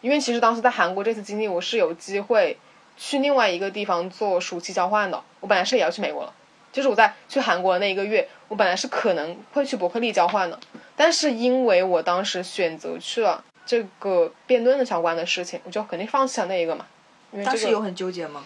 [0.00, 2.56] 因为其实当时在韩国这次经历，我是有机会。
[2.96, 6.32] 去另外一个地方做暑期交换的，我本来是也要去美国了，
[6.72, 10.58] 就是我在去韩国的那一个月，我本来是可能会去伯克利交换的，
[10.96, 16.86] 但是因为我当时选择去了这个辩论的相关的事情，我就肯定放弃了那一个嘛。
[17.44, 18.44] 当时有很纠结吗？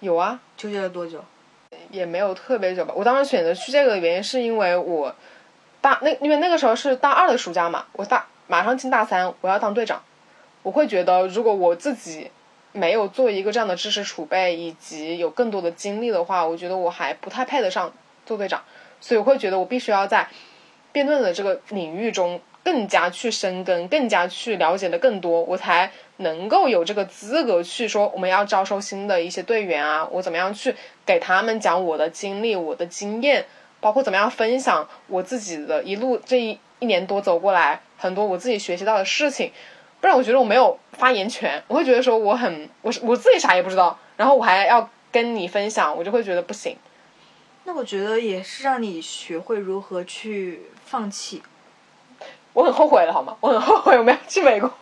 [0.00, 1.22] 有啊，纠结了多久？
[1.90, 2.94] 也没有特别久吧。
[2.96, 5.14] 我当时选择去这个的原因是因为我
[5.80, 10.02] 大那因为那个时候是大二的暑假嘛，我大马上进大三，我要当队长，
[10.62, 12.30] 我会觉得如果我自己。
[12.72, 17.92] 没有做一个这样的知识储备，以及有更多的精力的话，我觉得我还不太配得上
[18.24, 18.62] 做队长，
[19.00, 20.28] 所以我会觉得我必须要在
[20.92, 33.46] 辩论的这个领域中更加去深耕，更加去了解的更多，我才能够有这个资格去说我们要招收新的一些队员啊，我怎么样去给他们讲我的经历、我的经验，
[33.80, 39.50] 包括怎么样分享我自己的一路这一一年多走过来很多我自己学习到的事情。
[40.00, 46.76] 不然我觉得我没有发言权，我会觉得说我很我我自己啥也不知道，然后我还要跟你分享，我就会觉得不行。
[47.64, 51.42] 那我觉得也是让你学会如何去放弃。
[52.52, 53.36] 我很后悔了，好吗？
[53.40, 54.72] 我很后悔我没有去美国。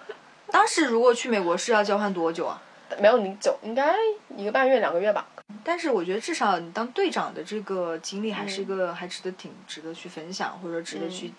[0.50, 2.62] 当时如果去美国是要交换多久啊？
[2.98, 3.94] 没有你久，应该
[4.34, 5.26] 一个半月两个月吧。
[5.62, 11.32] 但是我觉得至少你当队长的这个经历还是一个还值得挺值得去分享或者值得去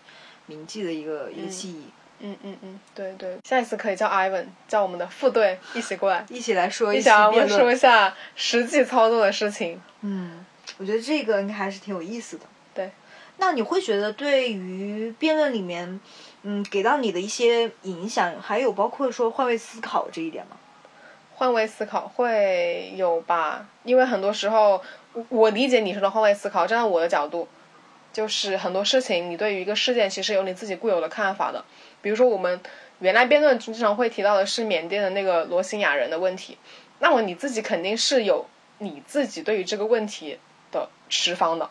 [0.45, 1.85] 铭记的一个一个记忆。
[2.19, 9.81] 嗯嗯嗯，对对，下一次可以叫 Ivan，叫我们的副队一起过来，一起来说一下，我们说一下实际操作的事情。
[10.01, 10.45] 嗯，
[10.77, 12.45] 我觉得这个应该还是挺有意思的。
[12.73, 12.91] 对，
[13.37, 15.99] 那你会觉得对于辩论里面，
[16.43, 20.57] 嗯，给到你的一些影响，还有包括说换位思考这一点吗？
[21.35, 24.81] 换位思考会有吧，因为很多时候，
[25.29, 27.47] 我理解你说的换位思考，站在我的角度，
[28.11, 31.63] 就是很多事情，你对于一个事件其实有你自己固有的看法的。
[32.01, 32.59] 比如说，我们
[32.99, 36.57] 原来辩论经常会提到的是缅甸的那个罗兴亚人的问题，
[36.99, 38.45] 那么你自己肯定是有
[38.79, 40.37] 你自己对于这个问题
[40.71, 41.69] 的持方的，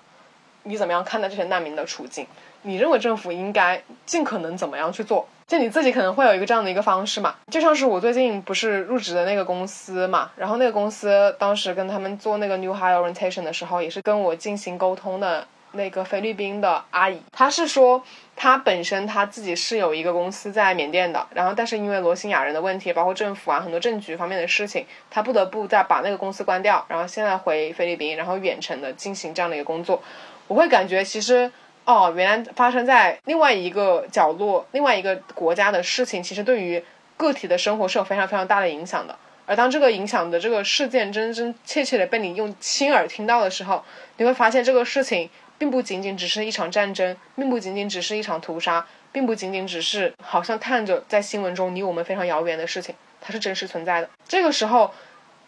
[0.63, 2.27] 你怎么样看待这些难民的处境？
[2.63, 5.27] 你认为政府应该尽可能怎么样去做？
[5.47, 7.37] 就你自己可能会有一个这样的一个方式嘛？
[7.51, 15.47] 就像是我最近不是入职的那个公司嘛，然后那个公司当时跟他们做那个 new hire orientation 的时候，也是跟我进行沟通的。
[15.73, 18.03] 那个菲律宾的阿姨，她是说，
[18.35, 30.03] 她本身她自己是有一个公司在缅甸的，然后但是因为罗兴亚人的问题，包括政府啊很多政局方面的事情，她不得不再把那个公司关掉，然后现在回菲律宾，然后远程的进行这样的一个工作。
[30.47, 31.51] 我会感觉其实，
[31.85, 36.83] 哦，原来发生在另外一个角落、另外一个国家的事情，其实对于
[37.19, 39.15] 个体的生活是有非常非常大的影响的。
[39.45, 43.83] 而当这个影响的这个事件真真切切的被你用亲耳听到的时候，
[44.19, 54.09] 你会发现这个事情并不仅仅只是一场战争，并不仅仅只是一场屠杀，并不仅仅只是好像看着在新闻中离我们非常遥远的事情，它是真实存在的。
[54.27, 54.95] 这个时候，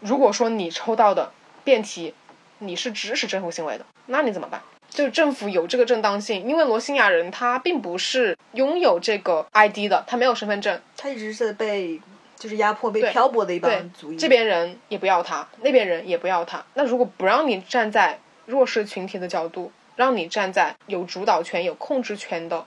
[0.00, 2.14] 如果说你抽到的辩题，
[2.58, 4.60] 你是支持政府行为的，那你怎么办？
[4.88, 12.00] 就是政府有这个正当性，因为罗兴亚人他并不是拥有这个 ID 的，他没有身份证，他一直是被
[12.36, 14.16] 就是压迫、被漂泊的一帮族裔。
[14.16, 16.64] 这边人也不要他，那边人也不要他。
[16.74, 19.70] 那如果不让你站在弱势群体的角度，
[20.00, 22.64] 让你站在有主导权、有控制权的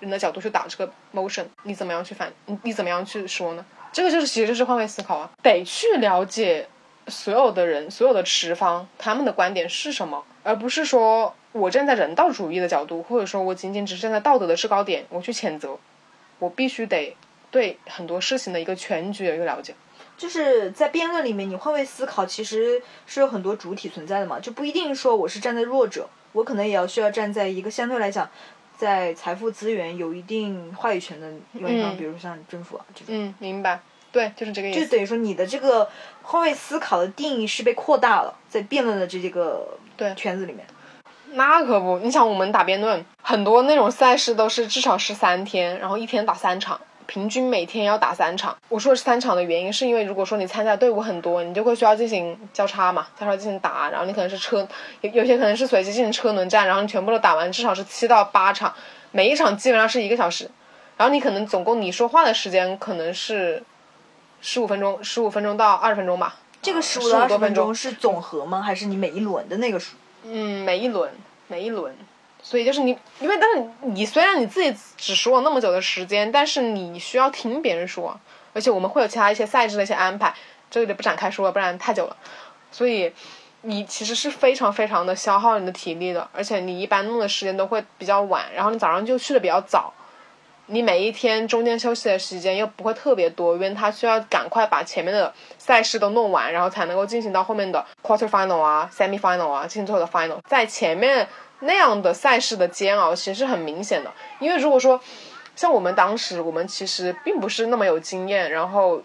[0.00, 2.32] 人的角度去打这个 motion，你怎么样去反？
[2.46, 3.64] 你你怎么样去说呢？
[3.92, 6.66] 这个就是其实是换位思考啊，得去了解
[7.06, 15.78] 所有的人、所有的持方他们的观点是什么，而不是说我站在人道主义的角度，或者说我仅仅只是站在道德的制高点，我去谴责，
[16.40, 17.16] 我必须得。
[17.52, 19.72] 对很多事情的一个全局有一个了解，
[20.16, 28.28] 就是在辩论里面，你换位思考其实是有很多主体存在的嘛，就不一定说我是站在弱者，我可能也要需要站在一个相对来讲，
[28.76, 33.06] 在财富资源有一定话语权的一方，比如像政府啊这种。
[33.08, 33.80] 嗯，明白，
[34.12, 34.80] 对，就是这个意思。
[34.80, 35.88] 就等于说你的这个
[36.22, 40.66] 换位思考的定义是被扩大了，在辩论的这个对圈子里面。
[41.32, 46.80] 那可不，你想我们打辩论，很多那种赛事都是至少是三天，然后一天打三场。
[47.06, 48.56] 平均每天要打三场。
[48.68, 53.90] 我说是三场的原因，是因为如果说你参加队伍很多，你就会需要进行交叉嘛，交叉进行打。
[53.90, 54.66] 然后你可能是车，
[55.00, 58.74] 有有些可能是随机进行车轮战，然后你全部都打完，至少是七到八场，
[59.12, 60.50] 每一场基本上是一个小时。
[60.96, 63.62] 然后你可能总共你说话的时间可能是
[64.40, 66.36] 十五分钟，十五分钟到二十分钟吧。
[66.62, 68.62] 这个十五到二十分钟是总和吗？
[68.62, 69.96] 还是你每一轮的那个数？
[70.22, 71.10] 嗯，每一轮，
[71.48, 71.94] 每一轮。
[72.46, 78.20] 所以就是你，因为但是你虽然你自己只说了那么久的时间，但是你需要听别人说，
[78.52, 80.34] 而且我们会有其他一些赛制的一些安排，
[80.70, 82.14] 这个就不展开说了，不然太久了。
[82.70, 83.10] 所以
[83.62, 89.90] 你其实是非常非常的消耗你的体力的，而且你一般弄的时间都会比较晚，然后你早上就去的比较早，
[90.66, 101.26] 你每一天中间休息的时间又不会特别多，因为他需要赶快把前面的赛事都弄完，然后才能够进行到后面的 quarter final 啊，semi final 啊，进行最后的 final，在前面。
[101.60, 105.00] 那样的赛事的煎熬其实是很明显的，因为如果说
[105.56, 109.02] 像我们当时，我们其实并不是那么有经验，然后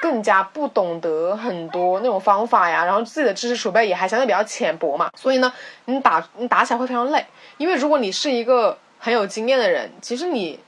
[0.00, 5.52] 更加不懂得很多那种方法呀，然后自己的知识储备也还相对比较浅薄嘛，所以呢，
[5.84, 7.24] 你打你打起来会非常累。
[7.58, 10.58] 因为如果你是一个很有经验的人，其实你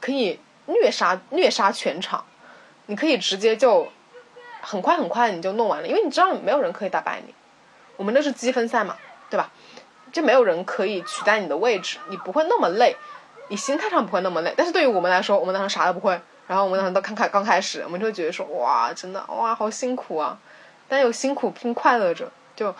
[0.00, 2.24] 可以虐杀虐杀全场，
[2.86, 3.86] 你可以直接就
[4.62, 7.34] 很快很快你就弄完了，因为你知道没有人可以打败你，
[7.96, 8.96] 我们那是积分赛嘛，
[9.30, 9.52] 对吧？
[10.12, 12.94] 就没有人可以取代你的位置，你不会那么累，
[13.48, 14.52] 你心态上不会那么累。
[14.56, 20.38] 但是对于我们来说，我们当时啥都不会，然后我们当时都刚开刚开始，我们就会觉得说哇，真的哇，好辛苦啊！
[20.88, 22.74] 但有辛苦拼快乐着，就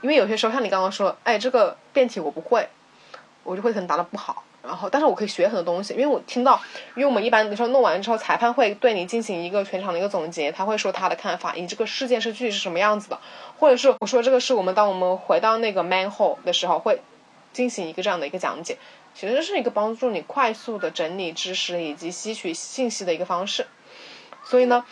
[0.00, 2.68] 因为有些时候像你刚刚说，哎，这个辩题我不会，
[3.44, 4.42] 我就会可能答的不好。
[4.62, 6.60] 然后，但是我可以学很多东西，因为我听到，
[6.94, 13.18] 因为我们一般你说弄完之后，裁判会对你进行一个全场的一个总结，他会说他的看法，你这个事件是具体是什么样子的，
[13.58, 17.00] 或者是我说这个是我们当我们回到那个 man hole 的时候会
[17.52, 18.78] 进行一个这样的一个讲解，
[19.14, 23.66] 其实是一个帮助你快速的整理知识以及吸取信息的一个方式。
[24.44, 24.84] 所以呢，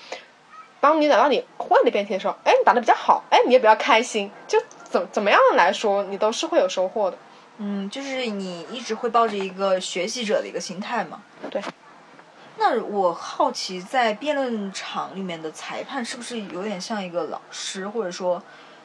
[0.80, 7.16] 当你打到你会的辩题的时候，哎，你打的比较好，哎，你也比较开心，就怎怎么样来说，你都是会有收获的。
[7.62, 11.22] 嗯，就是你一直会抱着一个学习者的一个心态嘛？
[11.50, 11.62] 对。
[12.56, 18.42] 那我好奇，在辩论场里面的裁判是不是有点像一个老师，或者说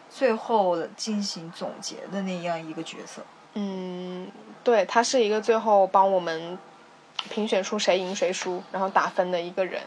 [0.10, 3.22] 最后进行总结的那样一个角色？
[3.54, 4.30] 嗯，
[4.62, 6.60] 对，他是一个最后帮我们
[7.30, 9.82] 评选出谁赢谁输，然后打分的一个人。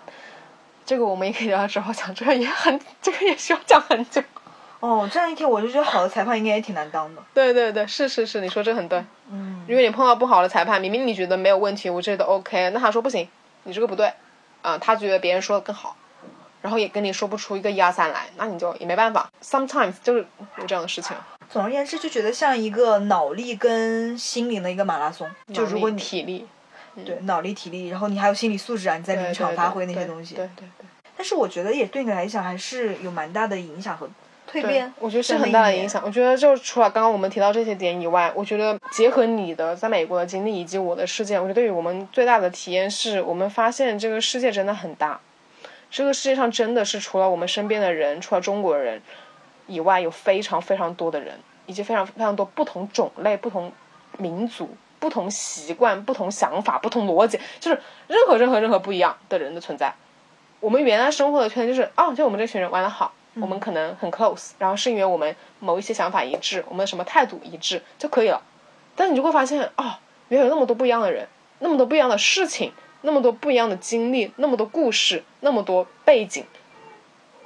[0.87, 4.23] 这个我们也可以聊之后讲，这个也很，这个也需要讲很久。
[4.81, 7.23] 哦，这样一听我就觉得好的裁判应该也挺难当的。
[7.35, 9.05] 对对对，是是是，你说这很对。
[9.31, 9.65] 嗯。
[9.69, 13.29] 因为你碰到不好的裁判，明明你觉得没有问题，我觉得 OK，那他说不行，
[13.65, 14.13] 你这个不对，
[14.63, 15.97] 啊，他觉得别人说的更好，
[16.63, 19.31] 然后也跟你说不出一个一二三来，那你就也没办法。
[19.43, 20.25] Sometimes 就是
[20.59, 21.17] 有这样的事情。
[21.51, 25.29] 总而言之，就觉得像一个脑力跟心灵的一个马拉松。
[25.53, 26.47] 就如果你体力。
[27.05, 30.35] 对，脑力、体力，然后你还有心理素质啊，你在临场发挥那些东西。
[30.35, 30.87] 对对对。
[31.17, 34.09] 但是我觉得也对你来讲还是有蛮大的影响和。
[34.51, 36.03] 蜕变，我觉得是很大的影响。
[36.05, 45.21] 我觉得就除了刚刚我们提到这些点以外，我觉得结合你的在美国的经历以及我的事件，我觉得对于我们最大的体验是我们发现这个世界真的很大。
[45.91, 49.01] 这个世界上真的是除了我们身边的人，除了中国人
[49.67, 53.73] 以外，有非常非常多的人，以及非常非常多不同种类、不同
[54.19, 59.95] 民族、不同习惯、不同想法、不同逻辑，就是任何任何任何不一样的人的存在。
[60.61, 68.43] 我们原来生活的圈就是，哦，就我们这群人玩的好，我们可能很 close，然后是因为我们某一些想法一致，我们什么态度一致就可以了。
[68.97, 69.95] 但你就会发现，哦，
[70.29, 71.29] 原来有那么多不一样的人，
[71.61, 72.73] 那么多不一样的事情，
[73.03, 76.45] 那么多不一样的经历，那么多故事，那么多背景，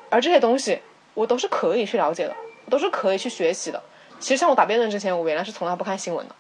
[0.09, 0.81] 而这些东西
[1.15, 2.35] 我都是可以去了解的，
[2.71, 3.83] 都是可以去学习的。
[4.19, 6.35] 其实像我打辩论之前，我原来是从来不看新闻的，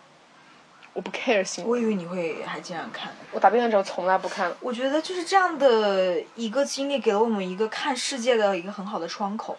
[0.92, 1.70] 我不 care 新闻。
[1.70, 3.12] 我以为你会还经常看。
[3.30, 4.52] 我打辩的时候从来不看。
[4.60, 9.56] 我觉得就是这样的一个经历，给了我们一个看世界的一个很好的窗口。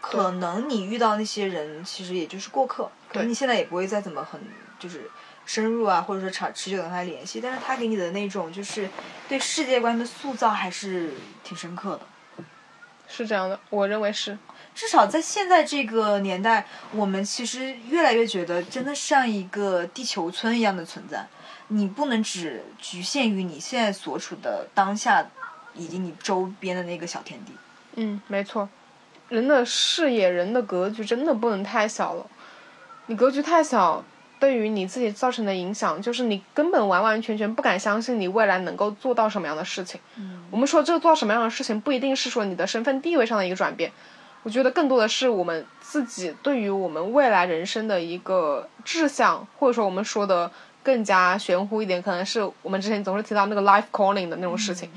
[0.00, 4.40] 可能你遇到那些人，其实也就是过客，可能你现在也不会再怎么很
[4.78, 5.10] 就是
[5.44, 8.88] 深入啊，或者说长持久的跟他联系，但是他给你的那种就是
[9.28, 12.00] 对世界观的塑造还是挺深刻的。
[13.08, 14.36] 是这样的，我认为是。
[14.76, 21.26] 至少在现在这个年代，我们其实越来越觉得，真的像一个地球村一样的存在。
[21.68, 25.26] 你不能只局限于你现在所处的当下，
[25.74, 27.52] 以及你周边的那个小天地。
[27.94, 28.68] 嗯，没错。
[29.30, 32.26] 人的视野、人的格局真的不能太小了。
[33.06, 34.04] 你格局太小，
[34.38, 39.98] 对于你自己造成的影响，就是你根本完完全全不敢相信你未来能够做到什么样的事情。
[40.16, 43.90] 嗯，我们说这个做到什么样的事情，不一定是说你的身份地位上的一个转变。
[44.46, 50.48] 我觉得更多的是我们自己对于我们未来人生的一个志向，或者说我们说的
[50.84, 54.88] 更加玄乎一点，可能是我们之前总是提到那个 life calling 的那种事情。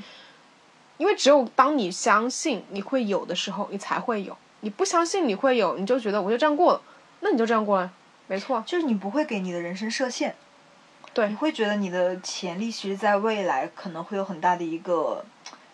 [0.98, 6.82] 因为只有当你相信你会有的时候，你才会有；你不相信你会有，你就觉得我就这样过了，
[7.18, 7.90] 那你就这样过了，
[8.28, 8.62] 没错。
[8.64, 10.36] 就是你不会给你的人生设限，
[11.12, 15.24] 对，你会觉得你的潜力其实在未来可能会有很大的一个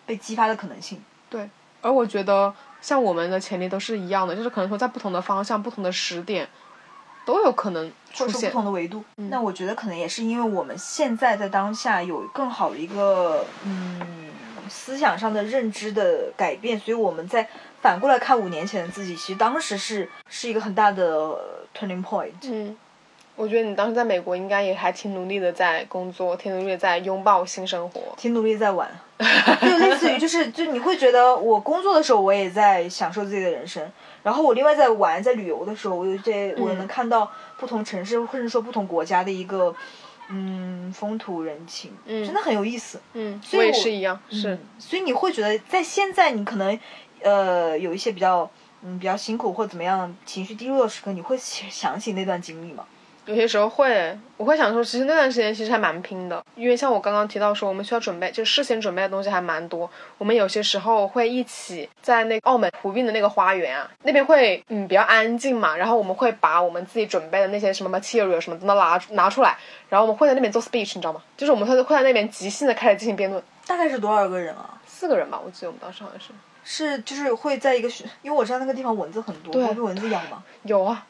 [0.07, 0.99] 被激发的可能性。
[1.29, 1.47] 对，
[1.83, 2.55] 而我觉得。
[2.87, 6.47] 像我们的潜力都是一样的，就是可能说在不同的方向、不同的时点，
[7.25, 9.03] 都有可能出现不同的维度。
[9.17, 13.99] 那我觉得可能也是因为我们现在在当下有更好的一个嗯
[14.69, 17.49] 思想上的认知的改变，所以我们在
[17.81, 21.37] 反过来看五年前的自己，其实当时是是一个很大的
[21.77, 22.31] turning point。
[22.43, 22.77] 嗯。
[23.37, 28.89] 我觉得你当时在美国应该也还挺努力的，在工作，挺努力的在拥抱新生活，挺努力在玩，
[29.61, 33.89] 就类似于就是就你会觉得我工作的时候我也在享受自己的人生，
[34.23, 39.73] 然后我另外在玩在旅游的时候，我又在我能看到不同城市或者说不同国家的一个
[40.29, 46.77] 嗯风土人情，嗯，真的很有意思，嗯，所以我也是一样，是，所以你会觉得在现在你可能
[47.21, 48.49] 呃有一些比较
[48.81, 52.83] 嗯比较辛苦或怎么样情绪低落的时刻，你会想起那段经历吗？
[53.27, 59.89] 有些时候会，我会想说，其实那段时间其实还蛮拼的，因为像我刚刚提到说，我们需要准备，就事先准备的东西还蛮多。
[60.17, 69.57] 我们有些时候会一起在那澳门湖滨的那个花园啊，那边会嗯比较安静嘛，然后我们会把我们自己准备的那些什么 material 什么都拿拿出来，
[69.89, 71.21] 然后我们会在那边做 speech，你知道吗？
[71.35, 73.43] 就是我们会会在那边即兴的开始进行辩论。
[73.65, 74.79] 大概是多少个人啊？
[74.85, 76.27] 四个人吧，我记得我们当时好像是。
[76.69, 77.87] 是就是会在一个，
[78.21, 80.43] 因为我知道那个地方蚊子很多，会被蚊子咬吗？
[80.63, 81.05] 有啊。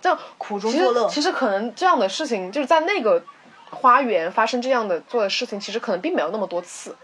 [0.00, 3.22] 这样苦中作乐，其实可能这样的事情就是在那个
[3.70, 6.96] 花园发生这样的做的事情，其实可能并没有那么多次。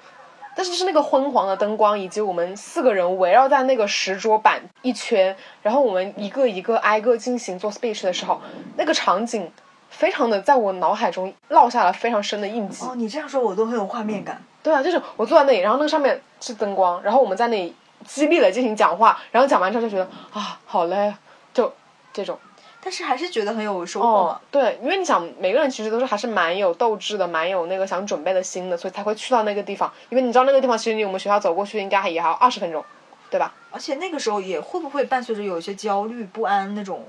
[0.57, 8.41] 但是就是那个昏黄的灯光，以及我们四个人围绕在那个石桌板一圈，然后我们一个一个挨个进行做 speech 的时候，
[8.79, 9.53] 那个场景
[9.91, 12.87] 非常的在我脑海中烙下了非常深的印记。
[12.87, 14.43] 哦，你这样说，我都很有画面感。
[14.63, 21.15] 对啊，就是我坐在那里，然后那个上面是灯光，然后我们在那里激烈的进行讲话，然后讲完之后就觉得啊，好累，
[21.53, 21.71] 就
[22.15, 22.39] 这种。
[22.87, 24.41] 但是还是觉得很有收获嘛。
[24.49, 29.93] 对，因为你想，每个人其实都是还是蛮有斗志的，蛮有那个想准备的心的，所以才会去到那个地方。
[30.09, 32.85] 因为你知道那个地方其实离我们学校走过去应该还也还有二十分钟，
[33.29, 33.53] 对吧？
[33.73, 37.05] 而且那个时候也会不会伴随着有一些焦虑不安那种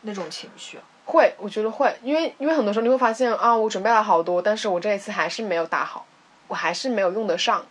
[0.00, 0.80] 那种情绪？
[1.04, 6.04] 会，我觉得会，因为因为很多时候你会发现啊，我准备了好多，但是我这一次还是没有打好，
[6.48, 7.64] 我还是没有用得上。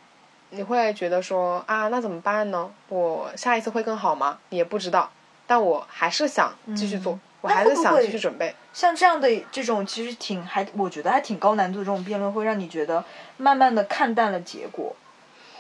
[0.51, 2.71] 你会觉得说啊，那怎么办呢？
[2.87, 4.37] 我下一次会更好吗？
[4.47, 5.11] 也不知道，
[5.45, 7.19] 但我还是想继续做。
[7.43, 8.55] 我还是想继续准备。
[8.71, 13.03] 像这样的这种，其实挺还，我觉得还挺高难度的这种辩论，会让你觉得
[13.35, 14.95] 慢慢的看淡了结果，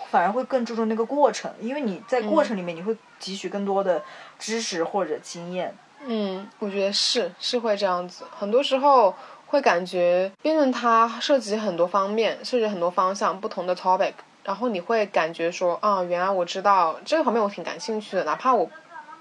[0.09, 4.01] 反而会更注重那个过程，因为你在过程里面你会汲取更多的
[4.39, 5.75] 知识或者经验。
[6.05, 8.23] 嗯，我觉得是是会这样子。
[8.31, 9.13] 很多时候
[9.47, 14.13] 会感觉辩论它涉及很多方面，涉及很多方向，不同的 topic，
[14.45, 18.69] 然后你会感觉说啊，原来我知道这个方面我挺感兴趣的，哪怕我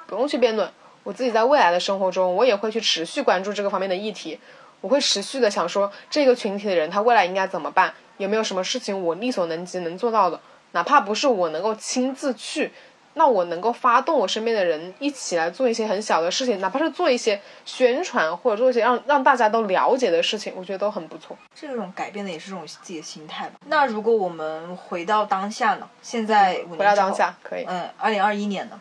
[0.07, 0.71] 不用去辩论。
[1.03, 4.39] 我自己在未来的生活中，我也会去持续关注这个方面的议题。
[4.81, 7.95] 我会持续的想说，这个群体的人他未来应该怎么办？
[8.19, 10.41] 有没有什么事情我力所能及能做到的？
[10.73, 12.73] 哪怕不是我能够亲自去
[13.15, 21.37] 那我能够发动我身边的人一起来做一些很小的事情，哪怕是做一些宣传或者做一些让让大家都了解的事情，我觉得都很不错。
[21.55, 23.55] 这种改变的也是这种自己的心态吧。
[23.67, 25.89] 那如果我们回到当下呢？
[26.01, 27.65] 现在回到当下可以。
[27.69, 28.81] 嗯，二零二一年呢？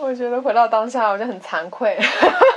[0.00, 1.98] 我觉得回到当下，我就很惭愧。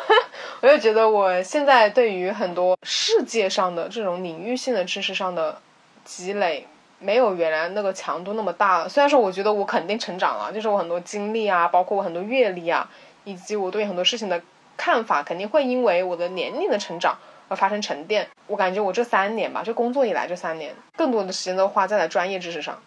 [0.62, 5.58] 我就觉得我现在对于很多世界上的这种领域性的知识上的
[6.04, 6.68] 积累。
[6.98, 8.90] 没有原来那个强度那么大了。
[8.90, 12.90] 虽然说我觉得我肯定成长了，就是我很多经历啊，包括我很多阅历啊，
[13.26, 14.42] 以及我对很多事情的
[14.78, 17.16] 看法，肯定会因为我的年龄的成长
[17.50, 18.26] 而发生沉淀。
[18.48, 22.82] 我感觉我这三年吧，就工作以来这三年，更多的时间都花在了专业知识上。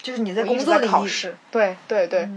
[0.00, 2.28] 就是你在工作考试，对对对。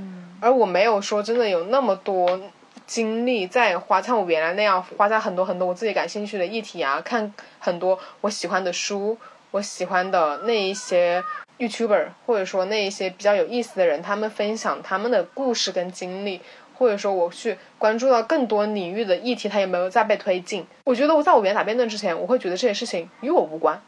[0.42, 2.38] 而我没有说真的有那么多
[2.86, 9.18] 精力在花，像我原来那样花在很多很多我自己感兴趣的议题啊，看很多我喜欢的书。
[9.52, 11.22] 我喜欢的那一些
[11.60, 16.40] YouTuber，或者说那一些比较有意思的人，他们分享他们的故事跟经历，
[16.74, 20.66] 或者说我去关注到更多领域的议题，它有没有在被推进？
[20.86, 23.82] 我觉得我在我原来打辩论之前，我会觉得这些事情与我无关，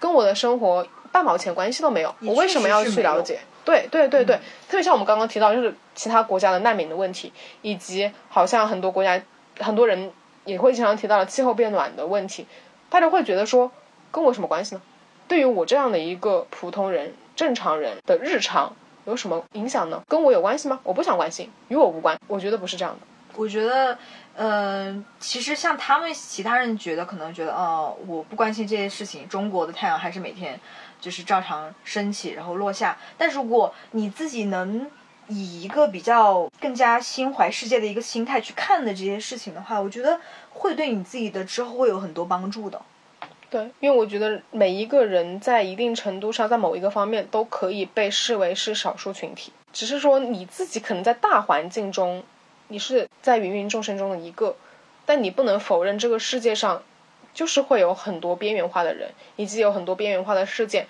[0.00, 2.12] 跟我的生活半毛钱关系都没有。
[2.22, 3.38] 我为什么要去了解？
[3.64, 4.34] 对对对对，
[4.68, 9.22] 特别像我们刚刚提到，就是其他国家的难民的问题，以及好像很多国家
[9.60, 10.10] 很多人
[10.44, 12.48] 也会经常提到了气候变暖的问题，
[12.90, 13.70] 大家会觉得说
[14.10, 14.82] 跟我什么关系呢？
[15.28, 20.02] 对于我这样的一个普通人、正常人的日常有什么影响呢？
[20.08, 20.80] 跟我有关系吗？
[20.82, 22.18] 我不想关心，与我无关。
[22.26, 23.06] 我觉得不是这样的。
[23.36, 23.96] 我觉得，
[24.36, 29.28] 嗯，其实像他们其他人觉得，可能觉得，哦，我不关心这些事情。
[29.28, 30.58] 中国的太阳还是每天
[31.00, 32.96] 就是照常升起，然后落下。
[33.16, 34.90] 但如果你自己能
[35.28, 40.20] 以一个比较更加心怀世界的一个心态去看的这些事情的话，我觉得
[40.50, 42.82] 会对你自己的之后会有很多帮助的。
[43.48, 52.24] 对，因为我觉得每一个人在一定程度上，在某一个方面都可以被视为是少数群体，只是说你自己可能在大环境中，
[52.68, 54.56] 你是在芸芸众生中的一个，
[55.06, 56.82] 但你不能否认这个世界上
[57.32, 60.86] 就是会有很多边缘化的人，以及有很多边缘化的事件，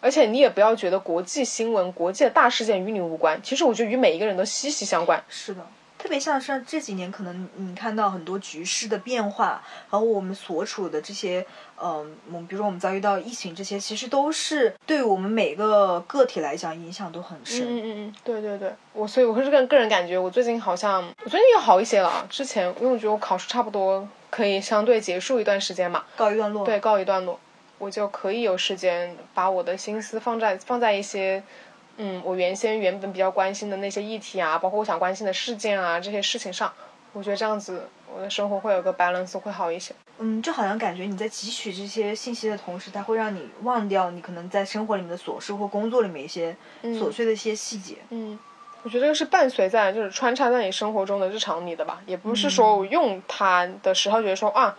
[0.00, 5.22] 而且你也不要觉得国际新闻、国际的大事件与你无关，其实我觉得与每一个人都息息相关。
[5.28, 5.66] 是的。
[6.08, 11.44] 特别像像这几年，可能你看到很多局势的变化，然后我们所处的这些，
[11.78, 17.60] 嗯，我们比如说我们遭遇到疫情这些，其实都是对我们每个个体来讲影响都很深。
[17.60, 22.26] 嗯嗯嗯，对对对，我所以我是个个人感觉，我最近好像我最近又好一些了啊。
[22.30, 26.64] 之前因为我觉得我考试差不多可以相对结束一段时间嘛，告一段落。
[26.64, 27.38] 对，告一段落，
[27.76, 31.42] 我就可以有时间把我的心思放在放在一些。
[32.00, 36.72] 嗯，我原先原本比较关心的那些议题啊，包括我想关心的事件啊，这些事情上，
[37.12, 39.92] 我觉得这样子我的生活会有个 balance，会好一些。
[40.18, 47.96] 嗯，就好像感觉你在汲取这些信息的同时，它会让你忘掉你可能在生活里面的琐事或工作里面一些琐碎的一些细节。
[48.10, 48.38] 嗯，
[48.84, 54.76] 我觉得这个是伴随在，就是穿插在你生活中的日常里的吧，也不是说我用它的时候觉得说啊，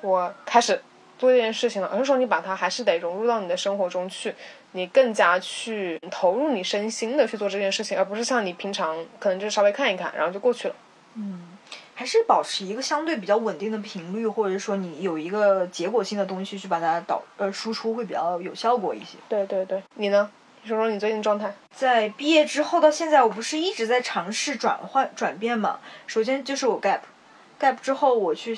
[0.00, 0.80] 我开始
[1.18, 4.34] 做这件事情了，而是说你把它还是得融入到你的生活中去。
[4.72, 10.74] 你更加去投入你身心的去做这件事情，而不是像你平常可能就稍微看一看，然后就过去了。
[11.14, 11.58] 嗯，
[11.94, 19.18] 还是保持一个相对比较稳定的频率，或者说你有一个结果性的东西去把它导呃输出会比较有效果一些。
[19.28, 20.30] 对对对，你呢？
[20.62, 21.52] 你说说你最近状态。
[21.74, 25.80] 在毕业之后到现在，我不是一直在尝试转换转变嘛？
[26.06, 28.56] 首先就是我 gap，gap 之后我去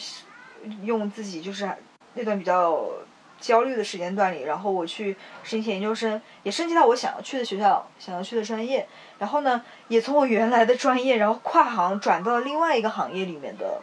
[0.83, 1.69] 用自己就是
[2.15, 2.87] 那段比较。
[3.41, 8.87] 焦虑的时间段里，然后我去申请研究生，也申请到我想要去的学校，想要去的专业。
[9.19, 13.81] 然后呢，也从我原来的专业，然后跨行转到了另外一个行业里面的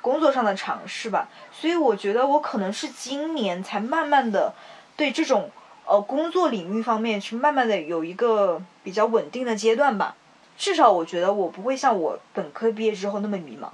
[0.00, 1.28] 工作上的尝试吧。
[1.52, 4.54] 所以我觉得我可能是今年才慢慢的
[4.96, 5.50] 对这种
[5.86, 10.14] 呃工作领域方面去慢慢的有一个比较稳定的阶段吧。
[10.56, 13.68] 至少我觉得我不会像我本科毕业之后那么迷茫。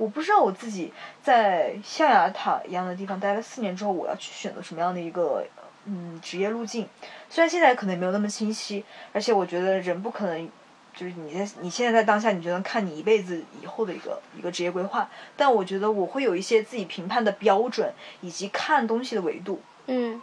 [0.00, 0.90] 我不知道我自己
[1.22, 5.44] 在象牙塔一样的地方待了四年之后，我要去选择什么样的一个
[5.84, 6.88] 嗯职业路径。
[7.28, 8.82] 虽然现在可能没有那么清晰，
[9.12, 10.48] 而且我觉得人不可能
[10.96, 15.06] 就是你在你现在在当下你就能看你一辈子以后的一个一个职业规划。
[15.36, 17.92] 但我觉得我会有一些自己评判的标准
[18.22, 19.60] 以及看东西的维度。
[19.86, 20.22] 嗯，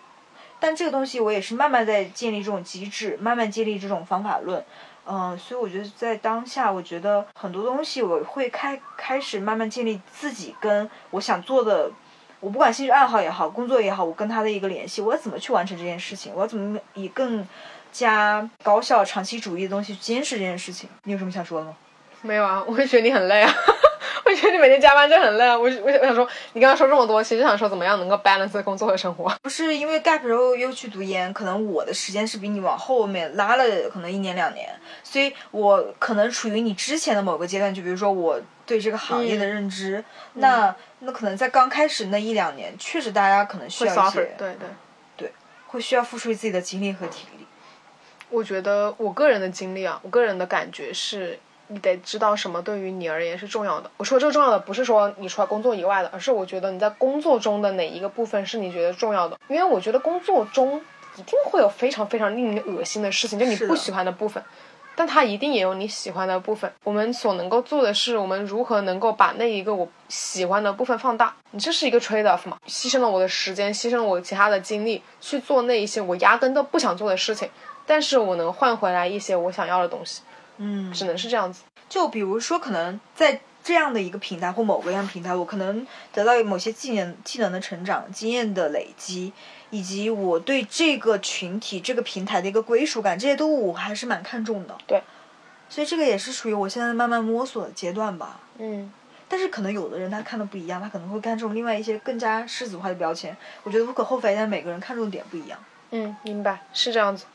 [0.59, 4.65] 但这个东西我也是慢慢在建立这种机制，慢慢建立这种方法论。
[5.09, 11.89] 嗯，所以我觉得在当下，我觉得很多东西我会开开始慢慢建立自己跟我想做的，
[12.39, 17.47] 我不管兴趣爱好也好，工作也好，我跟他的一个联系，我要怎么去完成这件事情，我要怎么以更
[17.91, 20.89] 加高效、长期主义的东西去坚持这件事情。
[21.03, 21.73] 你有什么想说的吗？
[22.21, 23.53] 没有啊，我会觉得你很累啊，
[24.47, 25.57] 我觉你每天加班就很累啊。
[25.57, 29.29] 我我我想说，你刚刚说这么多，其实想说怎么样能够 balance 工作和生活。
[29.41, 34.69] 不是因为 gap 然后又去读研，可能我的时间是比你往后面拉了可能一年两年，
[35.03, 40.01] 所以我可能处于你之前的某个阶段，就比如说我对这个行业的认知，
[40.35, 44.67] 那那可能在刚开始那一两年，确实大家可能需要一些，对对
[45.17, 45.33] 对，
[45.67, 47.45] 会需要付出自己的精力和体力。
[48.29, 53.89] 我觉得我个人的经历啊，我个人的感觉是，你得知道什么对于你而言是重要的。
[53.97, 59.37] 我说这个重要的不是说你除了工作以外的，而是我觉得你在工作中的哪一个部分是你觉得重要的。
[59.47, 60.81] 因为我觉得工作中
[61.17, 64.41] 一定会有非常非常令你恶心的事情，就你不喜欢的部分，
[64.95, 66.71] 但它一定也有你喜欢的部分。
[66.83, 71.35] 我们所能够做的是，我们如何能够把那一个我喜欢的部分放大。
[71.51, 72.57] 你这是一个 trade off 嘛？
[72.67, 77.49] 牺牲了我的时间，牺牲了我其他的精力去做那一些我压根都不想做的事情。
[77.85, 80.21] 但是我能换回来一些我想要的东西，
[80.57, 81.63] 嗯，只能是这样子。
[81.89, 89.31] 就比如说，可能在这样的一个平台或某个样平台，我可能得到某些技能、技能的成长、经验的累积，
[89.69, 94.77] 以及我对这个群体、这个平台的一个归属感，这些都我还是蛮看重的。
[94.85, 95.01] 对，
[95.69, 98.39] 所以这个也是属于我现在慢慢摸索的阶段吧。
[98.57, 98.91] 嗯，
[99.27, 103.35] 但是可能有的人他看的不一样，他可能会看中另外一些更加世俗化的标签。
[103.63, 105.57] 我觉得无可厚非，但每个人看重的点不一样。
[105.91, 107.25] 嗯，明白，是这样子。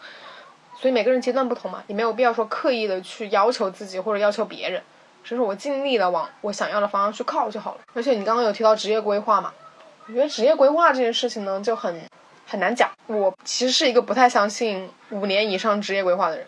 [0.83, 4.83] 所以每个人阶段不同嘛，你没有必要说刻意的去要求自己或者要求别人，
[5.23, 7.81] 只是我尽力的往我想要的方向去靠就好了。
[7.95, 9.53] 而且你刚刚有提到职业规划嘛，
[10.09, 12.03] 我觉得职业规划这件事情呢就很
[12.49, 12.91] 很难讲。
[13.07, 16.45] 我其实是一个不太相信五年以上职业规划的人，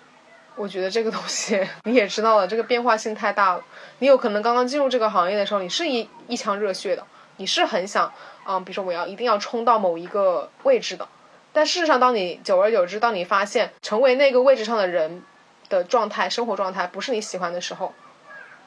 [0.57, 3.63] 我觉得这个东西你也知道了，这个变化性太大了。
[4.01, 7.07] 你有可能刚刚进入这个行业的时候，你是一一腔热血的，
[7.37, 8.13] 你是很想，
[8.49, 11.07] 嗯，比如说我要一定要冲到某一个位置的。
[11.55, 15.23] 但事实上，当你久而久之，当你发现成为那个位置上的人
[15.69, 17.95] 的状态、生活状态不是你喜欢的时候，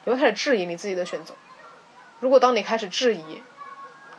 [0.04, 1.34] 你会开始质疑你自己的选择。
[2.18, 3.42] 如果当你开始质疑，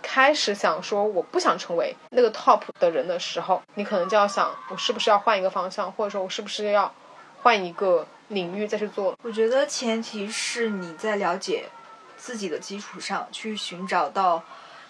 [0.03, 6.93] 开始想说我不想成为那个 top 的人的时候，你可能就要想，我是不是要换一个方向，或者说我是不是要
[7.41, 9.17] 换一个领域再去做？
[9.24, 11.65] 我觉得前提是你在了解
[12.17, 14.43] 自己的基础上去寻找到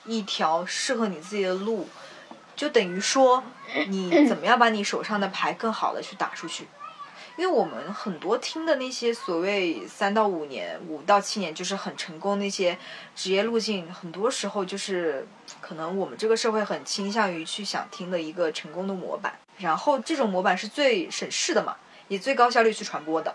[0.03, 1.88] 一条适合你自己的路。
[2.60, 3.41] 就等于说，
[3.88, 6.68] 你怎么样把你手上的牌更好的去打出去？
[7.38, 12.78] 因为我们很多听的那些所谓三到五年、五到七年就是很成功那些
[13.16, 15.26] 职业路径，很多时候就是
[15.62, 21.78] 可能我们这个社会很倾向于去想听的一个成功的模板，然后这种模板是最省事的嘛，
[22.10, 23.34] 也最高效率去传播的，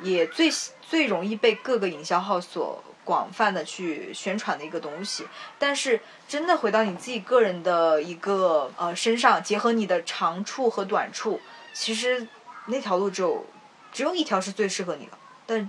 [0.00, 0.50] 也最
[0.82, 2.82] 最容易被各个营销号所。
[3.04, 5.26] 广泛的去宣传的一个东西，
[5.58, 11.40] 但是真的回到你自己个人的一个呃身上，结合你的长处和短处，
[11.72, 12.26] 其实
[12.66, 13.44] 那条路只有
[13.92, 15.12] 只有一条是最适合你的。
[15.46, 15.68] 但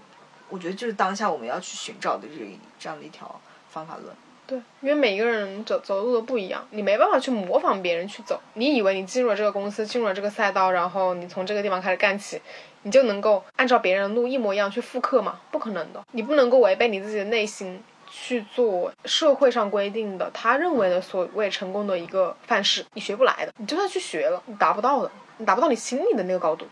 [0.49, 4.15] 我觉得就是当下我们要去寻找的这这样的一条方法论。
[4.47, 8.39] 对，因为每个人走走路都不一样，你没办法去模仿别人去走。
[8.53, 12.39] 你以为你进入了这个公司，进入了这个赛道，然后你从这个地方开始干起。
[12.85, 15.39] 你就能够按照别人的路一模一样去复刻吗？
[15.49, 23.51] 不可能的，你不能够违背你自己的内心去做社会上规定的他认为的所谓成功的一个范式，你学不来的。
[23.57, 26.67] 你就算去学了，你达不到的，你达不到你心里的那个高度。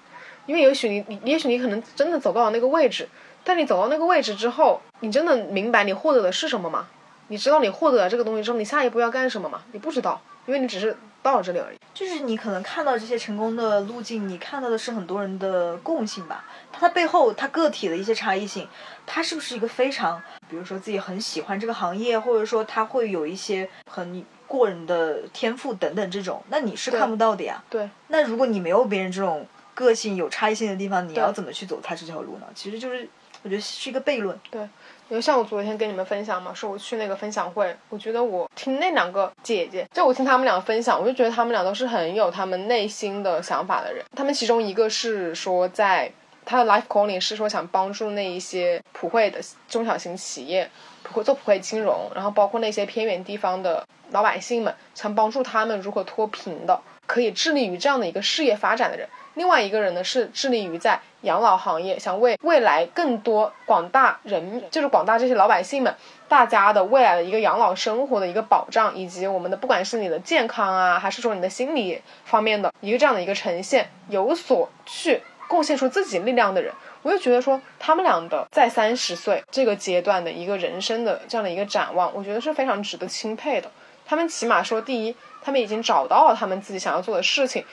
[0.45, 3.09] 因为也许你，也许你可能真的走到了那个位置，
[3.43, 6.87] 但你走到那个位置之后，你真的明白你获得的是什么吗？
[7.29, 9.63] 你知道你获得了这个东西之后，你下一步要干什么吗？
[9.71, 10.95] 你不知道，因为你只是。
[11.23, 18.67] 到这里而已，就是你可能看到这些成功的路径，你看到的是很多人的共性吧，它背后它个体的一些差异性，
[19.05, 27.63] 它是不是一个非常，比如说自己很喜欢这个行业，或者说他会有一些很过人的天赋等等这种，那你是看不到的呀。
[27.69, 27.89] 对。
[28.09, 32.45] 那如果你没有别人这种个性有差异性的地方，你要怎么去走他这条路呢？
[32.53, 33.07] 其实就是，
[33.43, 34.37] 我觉得是一个悖论。
[34.51, 34.67] 对。
[35.09, 44.03] 因为像我昨天跟你们分享嘛，说我去那个分享会，我觉得我听那两个姐姐，就我听他们俩分享，我就觉得他们俩都是很有他们内心的想法的人。
[44.15, 46.11] 他们其中一个是说，在
[46.45, 49.39] 他的 life calling 是说想帮助那一些普惠的
[49.69, 50.69] 中小型企业，
[51.03, 59.07] 普惠做普惠金融，然后包括那些偏远地方的老百姓们，想帮助他们如何脱贫的，可以致力于这样的一个事业发展的人。
[59.35, 65.95] 另外一个人呢，是致力于在养老行业，想为未来更多广大人，就是广大这些老百姓们，
[66.27, 76.71] 大家的未来的一个养老生活的一个保障，以及我们的不管是你的健康啊，还是说你的心理方面的一个这样的一个呈现，有所去贡献出自己力量的人，
[77.01, 83.71] 我就觉得说他们俩的在三十岁这个阶段的一个人生的这样的一个展望，我觉得是非常值得钦佩的。
[84.05, 87.63] 他们起码说，第一，他们已经找到了他们自己想要做的事情。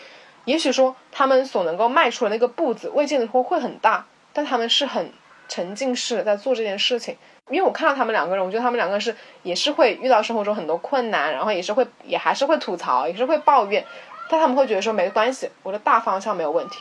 [0.50, 5.12] 也许说他们所能够迈出的那个步子，未见得说会很大，但他们是很
[5.48, 7.16] 沉浸式的在做这件事情。
[7.50, 13.84] 因为我看到他们两个人，我觉得他们两个人是也是会遇到生活中很多困难，然后也是会也还是会吐槽，也是会抱怨，
[14.28, 16.80] 但他们会觉得说没关系，我的大方向没有问题，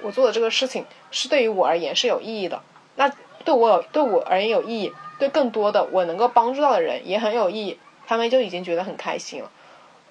[0.00, 2.62] 我做的这个事情是对于我而言是有意义的，
[2.96, 3.12] 那
[3.44, 9.50] 对我有对我而言有意义，对更多的我能够帮助到的人也很有意义，他们就已经觉得很开心了。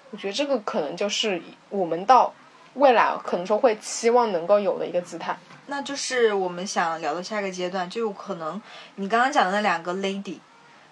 [0.10, 2.34] 我觉得这个可能就是我们到
[2.76, 5.38] 未来可能说会期望能够有的一个姿态。
[5.68, 8.62] 那就是我们想聊的下一个阶段，就可能
[8.96, 10.40] 你刚刚讲的那两个 lady，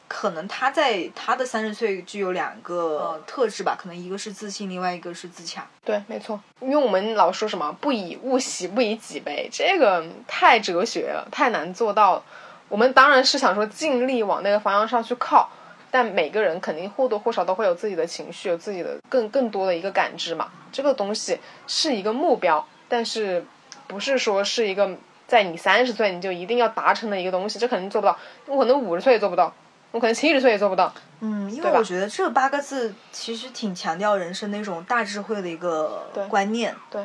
[0.08, 5.66] 可能她在她的三十岁具有两个特质吧，可能一个是自信，另外一个是自强。
[5.84, 12.24] 对，没错，因为我们老说什么不以物喜，不以己悲，这个太哲学了，太难做到了。
[12.70, 15.50] 我们当然是想说尽力往那个方向上去靠，
[15.92, 20.52] 但每个人肯定或多或少都会有自己的情绪，有自己的更更多的一个感知嘛。
[20.72, 23.46] 这个东西是一个目标，但是。
[23.90, 24.88] 不是说是一个
[25.26, 28.16] 在你三十岁你就一定要达成的一个东西，这肯定做不到。
[28.46, 29.52] 我可能五十岁也做不到，
[29.90, 30.94] 我可能七十岁也做不到。
[31.22, 36.76] 嗯，因为我觉得这八个字其实挺强调人生那种大智慧的一个观念。
[36.92, 37.04] 对，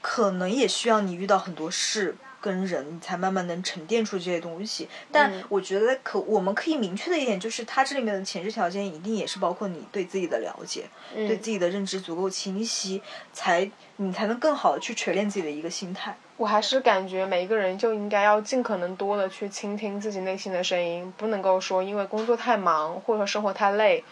[0.00, 2.16] 可能也需要你遇到很多事。
[2.44, 10.84] 跟人才慢慢能沉淀出这些东西，但我觉得可我们可以明确的一点就是，它这里面的前置条件一定也是包括你对自己的了解，
[11.14, 13.00] 对自己的认知足够清晰，
[13.32, 16.14] 才你才能更好的去锤炼自己的一个心态。
[16.36, 24.04] 我还是感觉每一个人就应该要尽可能多的去倾听自己内心的声音，不能够说因为工作太忙或者说生活太累，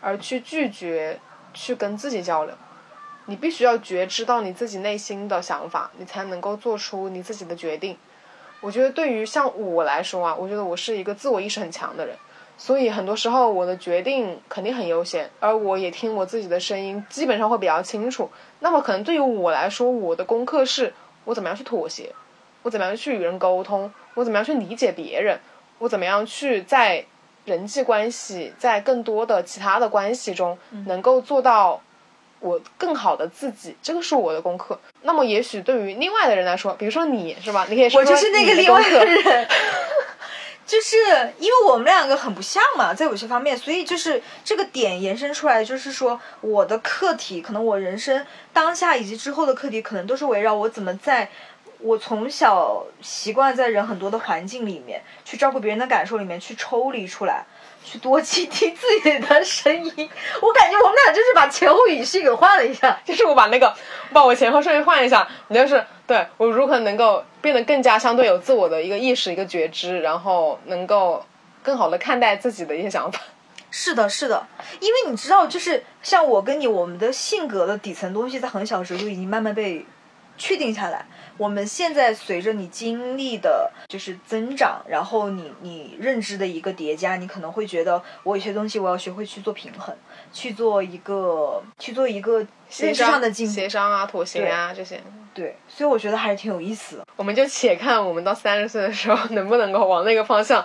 [0.00, 1.18] 而去拒绝
[1.52, 2.54] 去跟自己交流。
[3.26, 7.96] 你必须要觉知到你自己内心的想法，你才能够做出你自己的决定。
[8.60, 12.16] 我觉得对于像我来说啊，我觉得我是一个自我意识很强的人，
[12.56, 18.30] 所以很多时候我的决定肯定很优先，而我也听我自己的声音，基本上会比较清楚。
[18.60, 20.94] 那么可能对于我来说，我的功课是
[21.24, 22.14] 我怎么样去妥协，
[22.62, 25.40] 我怎么样去与人沟通，我怎么样去理解别人，
[25.78, 27.04] 我怎么样去在
[27.44, 31.80] 人际关系，在更多的其他的关系中能够做到。
[32.42, 34.78] 我更好的自己，这个是我的功课。
[35.02, 37.64] 那么，也许对于另外的人来说，比如说你是吧？
[37.70, 39.48] 你可以说我就是那个另外的人，
[40.66, 40.96] 就是
[41.38, 51.28] 因为我们两个很不像嘛，在有些方面，所以就是这个点延伸出来，就是说我的课题，可能我人生当下以及之后的课题，可能都是围绕我怎么在
[51.78, 57.44] 我从小习惯在人很多的环境里面去照顾别人的感受里面去抽离出来。
[57.84, 60.08] 去多倾听自己的声音，
[60.40, 63.74] 我感觉我们俩就是把前后语序给换了一下，就是我把那个
[64.12, 71.24] 把我前后顺序换一下，你就是对我如何能够变得更加相对有自我的一个意识、一个觉知，然后能够
[71.62, 73.20] 更好的看待自己的一些想法。
[73.70, 74.46] 是的，是的，
[74.80, 79.86] 因为你知道，就是像我跟你，我们的性格的底层东西，在很小时候就已经慢慢被
[80.36, 81.06] 确定下来。
[81.42, 89.92] 我们现在随着你经历的，就是增长，然后你你认知的一个叠加，你可能会觉得我有些东西我要学会去做平衡，
[90.32, 92.38] 去做一个去做一个
[92.78, 95.02] 认知上的进协商啊、妥协啊这些。
[95.34, 97.06] 对，所以我觉得还是挺有意思的。
[97.16, 100.64] 我们就且看我们到三十岁的时候能不能够往那个方向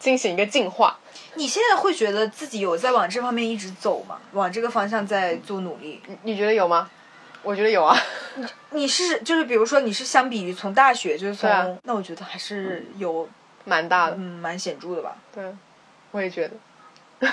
[0.00, 0.98] 进行一个进化。
[1.36, 4.18] 你现在会觉得自己有在往这方面一直走吗？
[4.32, 6.00] 往这个方向在做努力？
[6.08, 6.90] 你你觉得有吗？
[7.42, 7.96] 我觉得有啊，
[8.36, 13.28] 你你是就是比如说你是相比于从大学就是从那我觉得还是有
[13.64, 15.16] 蛮大的嗯蛮显著的吧。
[15.34, 15.44] 对，
[16.10, 16.54] 我也觉得。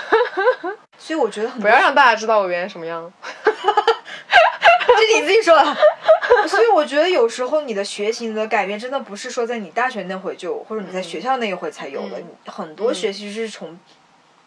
[0.98, 3.10] 所以我觉得很不要让大家知道我原来什么样。
[3.44, 5.76] 这你自己说的。
[6.46, 13.78] 所以我觉得有时候你的学习你的改变真的不是说在你大学那会就或者你在学校那一会才有的，很多学习是从。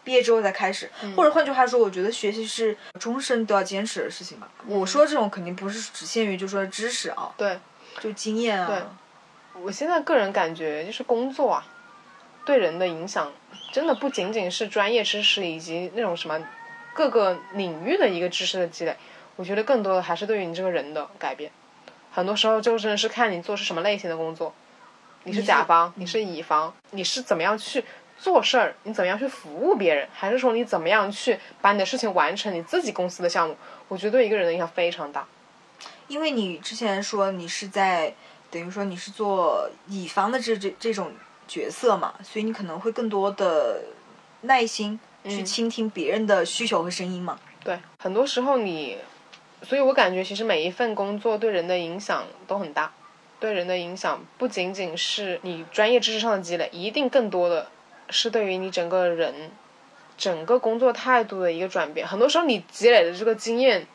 [0.04, 4.48] 毕业之后再开始，或者换句话说，我觉得学习是终身都要坚持的事情吧。
[4.66, 7.58] 我说这种肯定不是只限于就说知识啊，对，
[8.00, 8.66] 就经验啊。
[8.66, 11.66] 对，我现在个人感觉就是工作啊，
[12.44, 13.30] 对人的影响
[13.72, 16.40] 真的不仅仅是专业知识以及那种什么
[16.94, 18.96] 各个领域的一个知识的积累，
[19.36, 21.52] 我觉得更多的还是对于你这个人的改变。
[22.10, 24.52] 很多时候就真的是看你做是什么类型的工作，
[25.22, 27.84] 你是甲方，你是乙方，你是怎么样去。
[28.22, 32.54] 做事儿，你怎么样去服务别人，还是说你怎么样去把你的事情完成？
[32.54, 33.56] 你自己公司的项目，
[33.88, 35.26] 我觉得对一个人的影响非常大。
[36.06, 38.14] 因为你之前说你是在
[38.48, 41.10] 等于说你是做乙方的这这这种
[41.48, 43.82] 角色嘛，所以你可能会更多的
[44.42, 47.36] 耐心去倾听别人的需求和声音嘛。
[47.64, 48.98] 对，很多时候你，
[49.62, 52.92] 所以我感觉其实每一份工作对人的影响都很大，
[53.40, 57.66] 对人的影响不仅仅是你专业知识上的积累，一定更多的。
[58.12, 59.50] 是对于你整个人、
[60.16, 62.06] 整个工作态度的一个转变。
[62.06, 63.86] 很多时候，你积累的这个经验，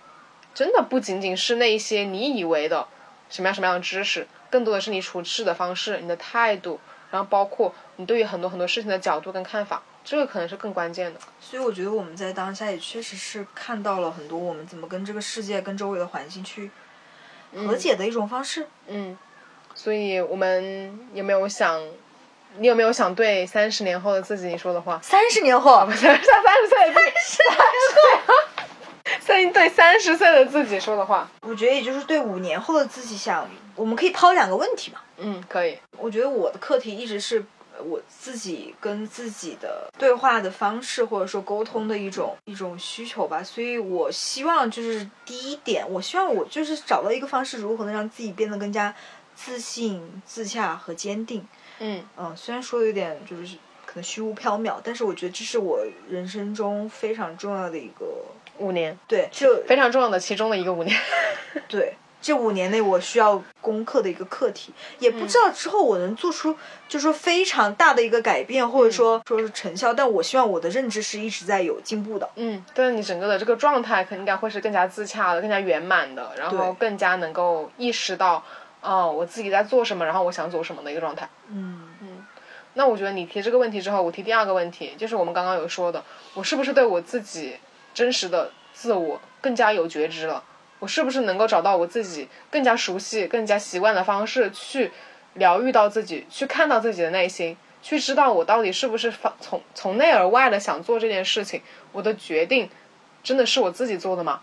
[0.53, 2.86] 真的不仅仅是那一些你以为的
[3.30, 6.80] 什么样什么样的知识，更多的是你处事的方式、你的态度、
[7.11, 11.20] 然后包括你对于很多很多事情的角度跟看法，这个可能是更关键的。
[11.39, 16.72] 所以我觉得我们在当下也确实是看到了很多我们怎么跟这个世界、跟周围的环境去
[17.55, 18.68] 和解的一种方式。
[18.88, 19.18] 嗯，
[19.76, 21.82] 所以我们有没有想，
[22.60, 24.99] 你有没有想对三十年后的自己说的话？
[25.03, 27.38] 三十年后，不是三十岁，三十
[27.93, 34.99] 岁，所以对三十岁的自己说的话，我觉得也就是对五年后的自己想，我们可以抛两个问题嘛。
[35.18, 35.78] 嗯，可以。
[35.97, 37.43] 我觉得我的课题一直是
[37.80, 43.43] 我自己跟自己的对话的方式，或者说沟通的一种一种需求吧。
[43.43, 48.93] 所以我希望就是第一点，我希望我就是找到一个方式，如何能让自己变得更加
[49.36, 51.47] 自信、自洽和坚定。
[51.80, 53.56] 嗯嗯，虽然说有点就是
[53.86, 58.06] 可能虚无缥缈，但是我觉得这是我人生中非常重要的一个
[58.58, 60.98] 五年，对，就非常重要的其中的一个五年。
[61.70, 66.54] 对，这五年内我需要攻克的一个课题，也不知道之后我能做出
[66.88, 72.30] 就是说非常大的一个改变，或者说说是成效，但我希望我的认知是一直在有进步的。
[72.36, 78.44] 嗯，但是你整个的这个状态，肯定应该会是更加自洽的、更加圆满的，然后更加能够意识到，
[78.88, 81.28] 哦，我自己在做什么，然后我想走什么的一个状态。
[81.50, 82.26] 嗯嗯
[82.76, 87.58] 那我觉得你提这个问题之后，我提第二个问题，就是我们刚刚有说的，我是不是对我自己
[87.94, 90.44] 真实的自我更加有觉知了？
[90.80, 94.92] 我是不是能够找到我自己更加熟悉、更加习惯的方式去
[95.34, 101.62] 疗愈到自己，去看到自己的内心，去知道我到底是不是发从从内而外的想做这件事情？
[101.92, 102.70] 我的决定
[103.24, 104.42] 真的是我自己做的吗？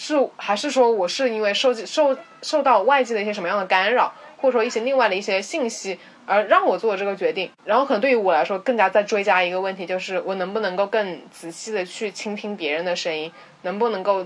[0.00, 7.50] 是还是说我是因为受受受到外界的一些什么样的干扰，或者说一些另外的一些信息，而让我做这个决定？
[7.64, 13.32] 然后可能对于我来说，更加在追加一个问题，就是我能不能够更仔细的去倾听别人的声音，
[13.62, 14.24] 能不能够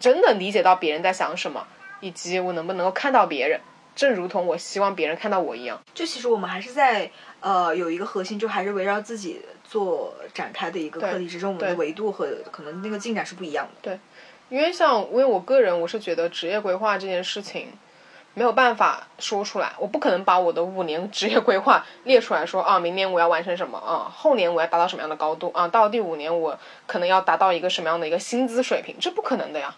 [0.00, 1.64] 真的理解到别人在想什么，
[2.00, 3.60] 以及我能不能够看到别人，
[3.94, 5.80] 正如同我希望别人看到我一样。
[5.94, 7.08] 就其实我们还是在
[7.38, 13.96] 呃有一个核心，就还是围绕自己做展开的一个课题，之中我们的维度和可能那个进展是不一样的。
[14.52, 17.68] 因为像因为我个人，我是觉得职业规划这件事情
[18.34, 29.74] 没有办法说出来，我不可能把我的五年 职业规划列出来说啊，明年我要完成什么啊，后年我要达到什么样的高度啊，到第五年我可能要达到一个什么样的一个薪资水平，这不可能的呀。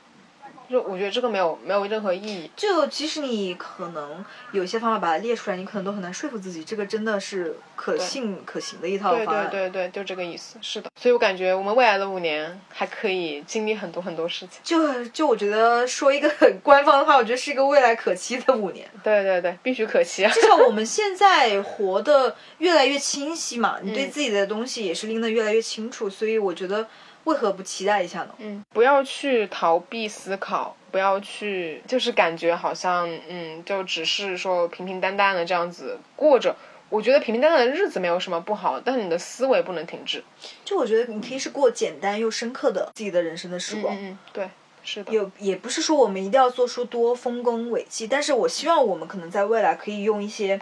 [0.69, 2.51] 就我觉得这个没有没有任何意义。
[2.57, 9.51] 就即使你可能有一些方法把它列出来，你可能都很难说服自己，这个真的是可信可行的一套对方案。
[9.51, 10.57] 对对对，就这个意思。
[10.61, 14.61] 是的，所以我感觉我们未来的五年还可以经历很多很多事情。
[14.63, 18.89] 就就我觉得说一个很官方的话，我觉得是一个未来可期的五年。
[19.03, 20.31] 对对对，必须可期啊！
[20.33, 26.89] 至少我们现在活得越来越清晰嘛，你对自己的东西也是拎得越来越清楚，所以我觉得
[27.25, 28.35] 为何不期待一下呢？
[28.39, 36.55] 嗯，不要去逃避思考，不要去就是感觉好像嗯，就只是说平平淡淡的这样子过着。
[36.91, 40.23] 我觉得平平淡淡的日子没有什么不好，但你的思维不能停滞。
[40.65, 43.97] 就我觉得你可以是过简单又深刻的自己的人生的时光。
[43.97, 44.51] 嗯嗯，对，
[44.85, 45.13] 是的。
[45.13, 50.61] 有也不是说我们一定要做出多丰功伟绩，但是我希望我们可能在未来可以用一些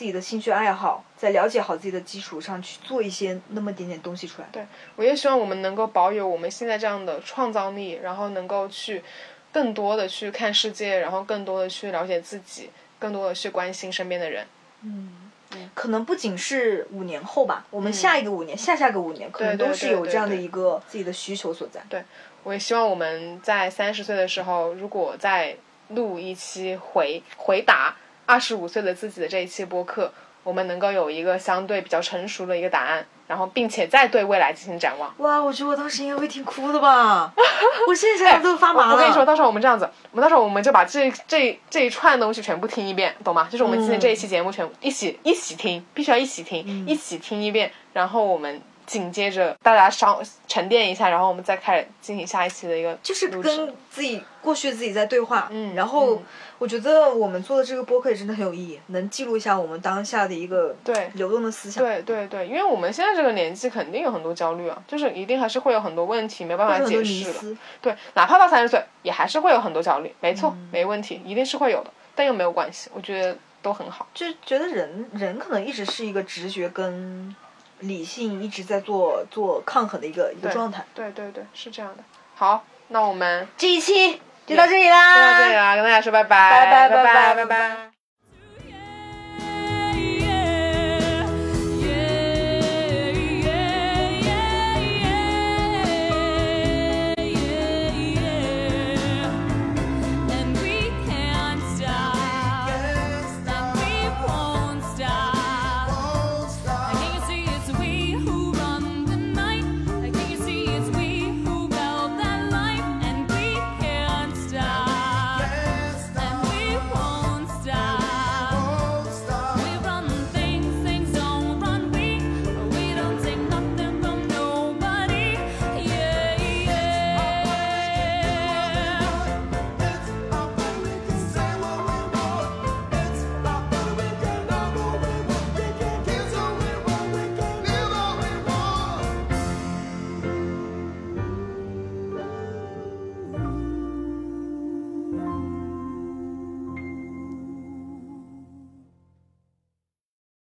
[0.00, 4.48] 自己的兴趣爱好，在了解好自己的基础上去做一些那么点点东西出来。
[4.50, 9.04] 对，我也希望我们能够保有我们现在这样的创造力，然后能够去
[9.52, 14.46] 更多的去看世界，然后更多的去了解自己，更多的去关心身边的人。
[14.80, 15.28] 嗯
[15.74, 21.82] 可能不仅是五年后吧，我们下一个五年、下下个五年，可能都是有这样的一个自己的需求所在。
[21.90, 22.02] 对，
[22.42, 25.54] 我也希望我们在三十岁的时候，如果再
[25.88, 27.94] 录一期回回答
[28.30, 30.12] 二十五岁的自己的这一期播客，
[30.44, 35.12] 我们能够有一个相对比较成熟的一个答案，然后并且再对未来进行展望。
[35.18, 37.32] 哇，我觉得我当时应该会挺哭的吧，
[37.88, 38.92] 我现在想想都发麻了。
[38.92, 43.48] 我跟你说，到时候我们这样子，我们到时候我们就把这这这一串东西全部听一遍，懂吗？
[43.50, 56.22] 就是我们今天这一期节目全部一起一起听，必须要一起听，一起听一遍，然后我们紧接着大家稍沉淀一下，然后我们再开始进行下一期的一个就是跟自己过去的自己在对话，嗯然后嗯
[56.58, 67.56] 我觉得我们做的这个播客也真的很有意义，能记录一下我们当下的一个对流动的思想，对对对，因为我们现在这个年纪肯定有很多焦虑啊，就是一定还是会有很多问题没办法解释的。
[67.80, 74.08] 对，哪怕到三十岁，也还是会有很多焦虑，没错，嗯没问题，一定是会有的，但又没有关系，我觉得都很好。
[74.12, 77.32] 就觉得人人可能一直是一个直觉跟
[77.80, 80.84] 理性一直在做做抗衡的一个一个状态。
[80.94, 82.02] 对对对，是这样的。
[82.34, 87.89] 好，那我们这一期就到这里啦就啦，到这里啦，跟大家说拜拜，拜拜拜拜拜拜拜。